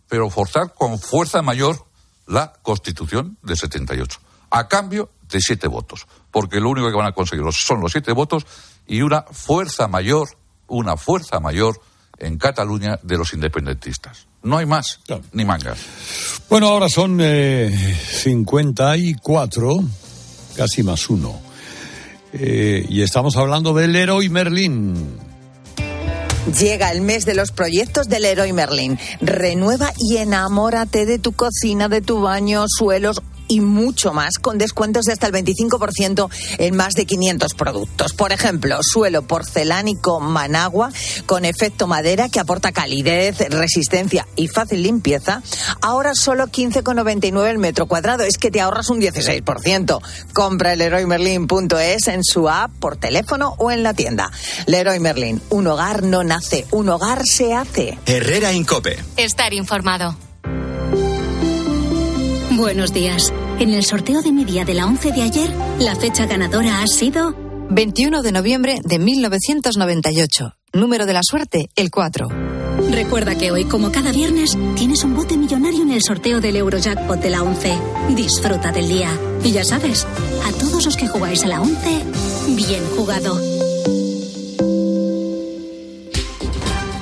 [0.09, 1.85] pero forzar con fuerza mayor
[2.27, 7.13] la Constitución de 78, a cambio de siete votos, porque lo único que van a
[7.13, 8.47] conseguir son los siete votos
[8.87, 10.31] y una fuerza mayor,
[10.69, 11.79] una fuerza mayor
[12.17, 14.27] en Cataluña de los independentistas.
[14.43, 15.01] No hay más,
[15.33, 15.75] ni manga.
[16.49, 19.85] Bueno, ahora son eh, 54,
[20.57, 21.43] casi más uno.
[22.33, 25.24] Eh, y estamos hablando del Leroy Merlin.
[26.47, 28.99] Llega el mes de los proyectos del Leroy Merlin.
[29.21, 33.23] Renueva y enamórate de tu cocina, de tu baño, suelos
[33.55, 36.29] y mucho más con descuentos de hasta el 25%
[36.59, 38.13] en más de 500 productos.
[38.13, 40.91] Por ejemplo, suelo porcelánico Managua
[41.27, 45.41] con efecto madera que aporta calidez, resistencia y fácil limpieza.
[45.81, 48.25] Ahora solo 15,99 el metro cuadrado.
[48.25, 50.01] Es que te ahorras un 16%.
[50.33, 54.33] Compra el Merlin.es en su app, por teléfono o en la tienda.
[54.67, 57.99] Leroy Merlin, un hogar no nace, un hogar se hace.
[58.07, 58.99] Herrera Incope.
[59.17, 60.17] Estar informado.
[62.57, 63.33] Buenos días.
[63.59, 66.87] En el sorteo de mi día de la 11 de ayer, la fecha ganadora ha
[66.89, 67.35] sido
[67.71, 70.57] 21 de noviembre de 1998.
[70.73, 72.29] Número de la suerte, el 4.
[72.91, 77.21] Recuerda que hoy, como cada viernes, tienes un bote millonario en el sorteo del Eurojackpot
[77.21, 77.79] de la 11.
[78.17, 79.11] Disfruta del día.
[79.45, 80.05] Y ya sabes,
[80.45, 82.03] a todos los que jugáis a la 11,
[82.57, 83.41] bien jugado.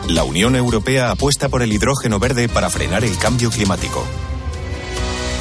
[0.09, 4.05] La Unión Europea apuesta por el hidrógeno verde para frenar el cambio climático.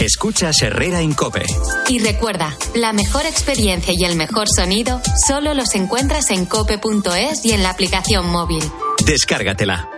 [0.00, 1.44] Escuchas Herrera Incope.
[1.88, 7.52] Y recuerda, la mejor experiencia y el mejor sonido solo los encuentras en cope.es y
[7.52, 8.62] en la aplicación móvil.
[9.04, 9.90] Descárgatela.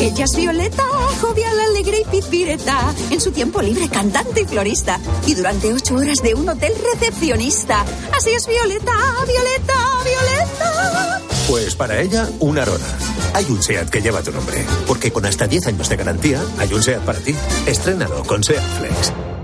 [0.00, 0.84] Ella es Violeta,
[1.20, 2.94] jovial, alegre y pizpireta.
[3.10, 5.00] En su tiempo libre, cantante y florista.
[5.26, 7.84] Y durante ocho horas de un hotel recepcionista.
[8.16, 8.94] Así es Violeta,
[9.26, 11.37] Violeta, Violeta.
[11.48, 12.84] Pues para ella, un Arona.
[13.32, 14.66] Hay un SEAT que lleva tu nombre.
[14.86, 17.34] Porque con hasta 10 años de garantía, hay un SEAT para ti.
[17.66, 19.37] Estrénalo con SEAT Flex.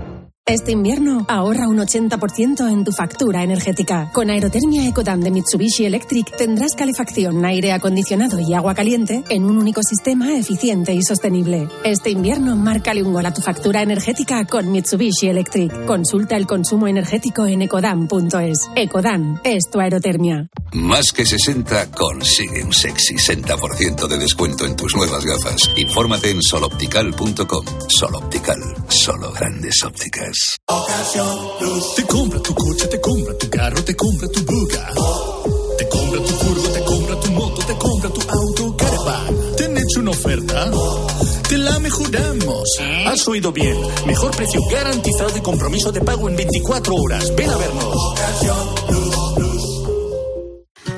[0.47, 4.11] Este invierno ahorra un 80% en tu factura energética.
[4.13, 9.57] Con Aerotermia Ecodan de Mitsubishi Electric tendrás calefacción, aire acondicionado y agua caliente en un
[9.57, 11.67] único sistema eficiente y sostenible.
[11.83, 15.83] Este invierno márcale un gol a tu factura energética con Mitsubishi Electric.
[15.85, 18.69] Consulta el consumo energético en ecodan.es.
[18.75, 20.47] Ecodan es tu aerotermia.
[20.73, 25.71] Más que 60 consigue un sexy 60% de descuento en tus nuevas gafas.
[25.75, 27.65] Infórmate en soloptical.com.
[27.87, 30.34] Soloptical, solo grandes ópticas.
[31.95, 34.91] Te compra tu coche, te compra tu carro, te compra tu buga.
[35.77, 39.55] Te compra tu furgo, te compra tu moto, te compra tu auto, caravan.
[39.55, 40.71] ¿Te han hecho una oferta?
[41.47, 42.63] Te la mejoramos.
[43.05, 43.77] Has oído bien.
[44.05, 47.33] Mejor precio garantizado y compromiso de pago en 24 horas.
[47.35, 47.95] Ven a vernos.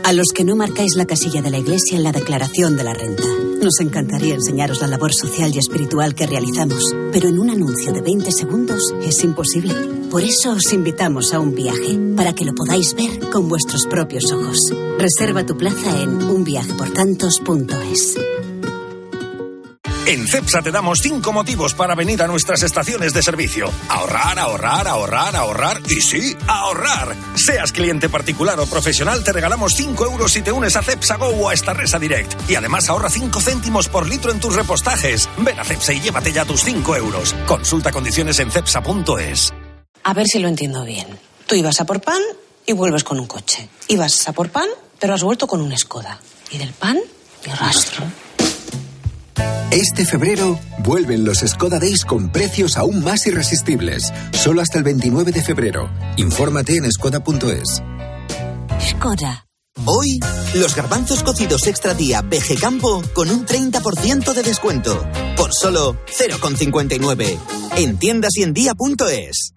[0.04, 2.94] A los que no marcáis la casilla de la iglesia en la declaración de la
[2.94, 3.24] renta.
[3.68, 8.00] Nos encantaría enseñaros la labor social y espiritual que realizamos, pero en un anuncio de
[8.00, 9.74] 20 segundos es imposible.
[10.10, 14.32] Por eso os invitamos a un viaje, para que lo podáis ver con vuestros propios
[14.32, 14.74] ojos.
[14.98, 18.18] Reserva tu plaza en unviajeportantos.es.
[20.08, 23.70] En CEPSA te damos cinco motivos para venir a nuestras estaciones de servicio.
[23.90, 27.14] Ahorrar, ahorrar, ahorrar, ahorrar y sí, ahorrar.
[27.36, 31.28] Seas cliente particular o profesional, te regalamos 5 euros si te unes a CEPSA Go
[31.28, 32.50] o a esta Resa Direct.
[32.50, 35.28] Y además ahorra 5 céntimos por litro en tus repostajes.
[35.40, 37.36] Ven a CEPSA y llévate ya tus 5 euros.
[37.46, 39.54] Consulta condiciones en CEPSA.es.
[40.04, 41.20] A ver si lo entiendo bien.
[41.48, 42.22] Tú ibas a por pan
[42.66, 43.68] y vuelves con un coche.
[43.90, 46.18] Ibas a por pan, pero has vuelto con un Skoda.
[46.50, 46.98] Y del pan,
[47.46, 48.06] ni rastro.
[49.72, 54.12] Este febrero vuelven los Skoda Days con precios aún más irresistibles.
[54.32, 55.90] Solo hasta el 29 de febrero.
[56.16, 57.84] Infórmate en skoda.es.
[58.82, 59.46] Skoda.
[59.86, 60.20] Hoy,
[60.56, 65.06] los garbanzos cocidos extra día PG Campo con un 30% de descuento.
[65.36, 67.38] Por solo 0,59.
[67.78, 69.57] En tiendas y en día.es.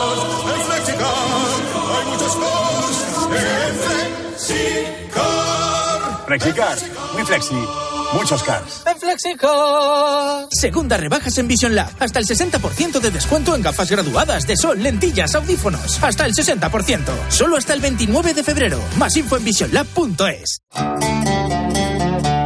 [4.47, 6.25] Flexicar.
[6.25, 6.77] Flexicar,
[7.13, 7.55] muy flexi.
[8.13, 8.83] Muchos cars.
[8.85, 10.47] En Flexicar.
[10.51, 11.89] Segunda rebajas en Vision Lab.
[11.99, 16.03] Hasta el 60% de descuento en gafas graduadas de sol, lentillas, audífonos.
[16.03, 16.99] Hasta el 60%.
[17.29, 18.79] Solo hasta el 29 de febrero.
[18.97, 20.61] Más info en visionlab.es.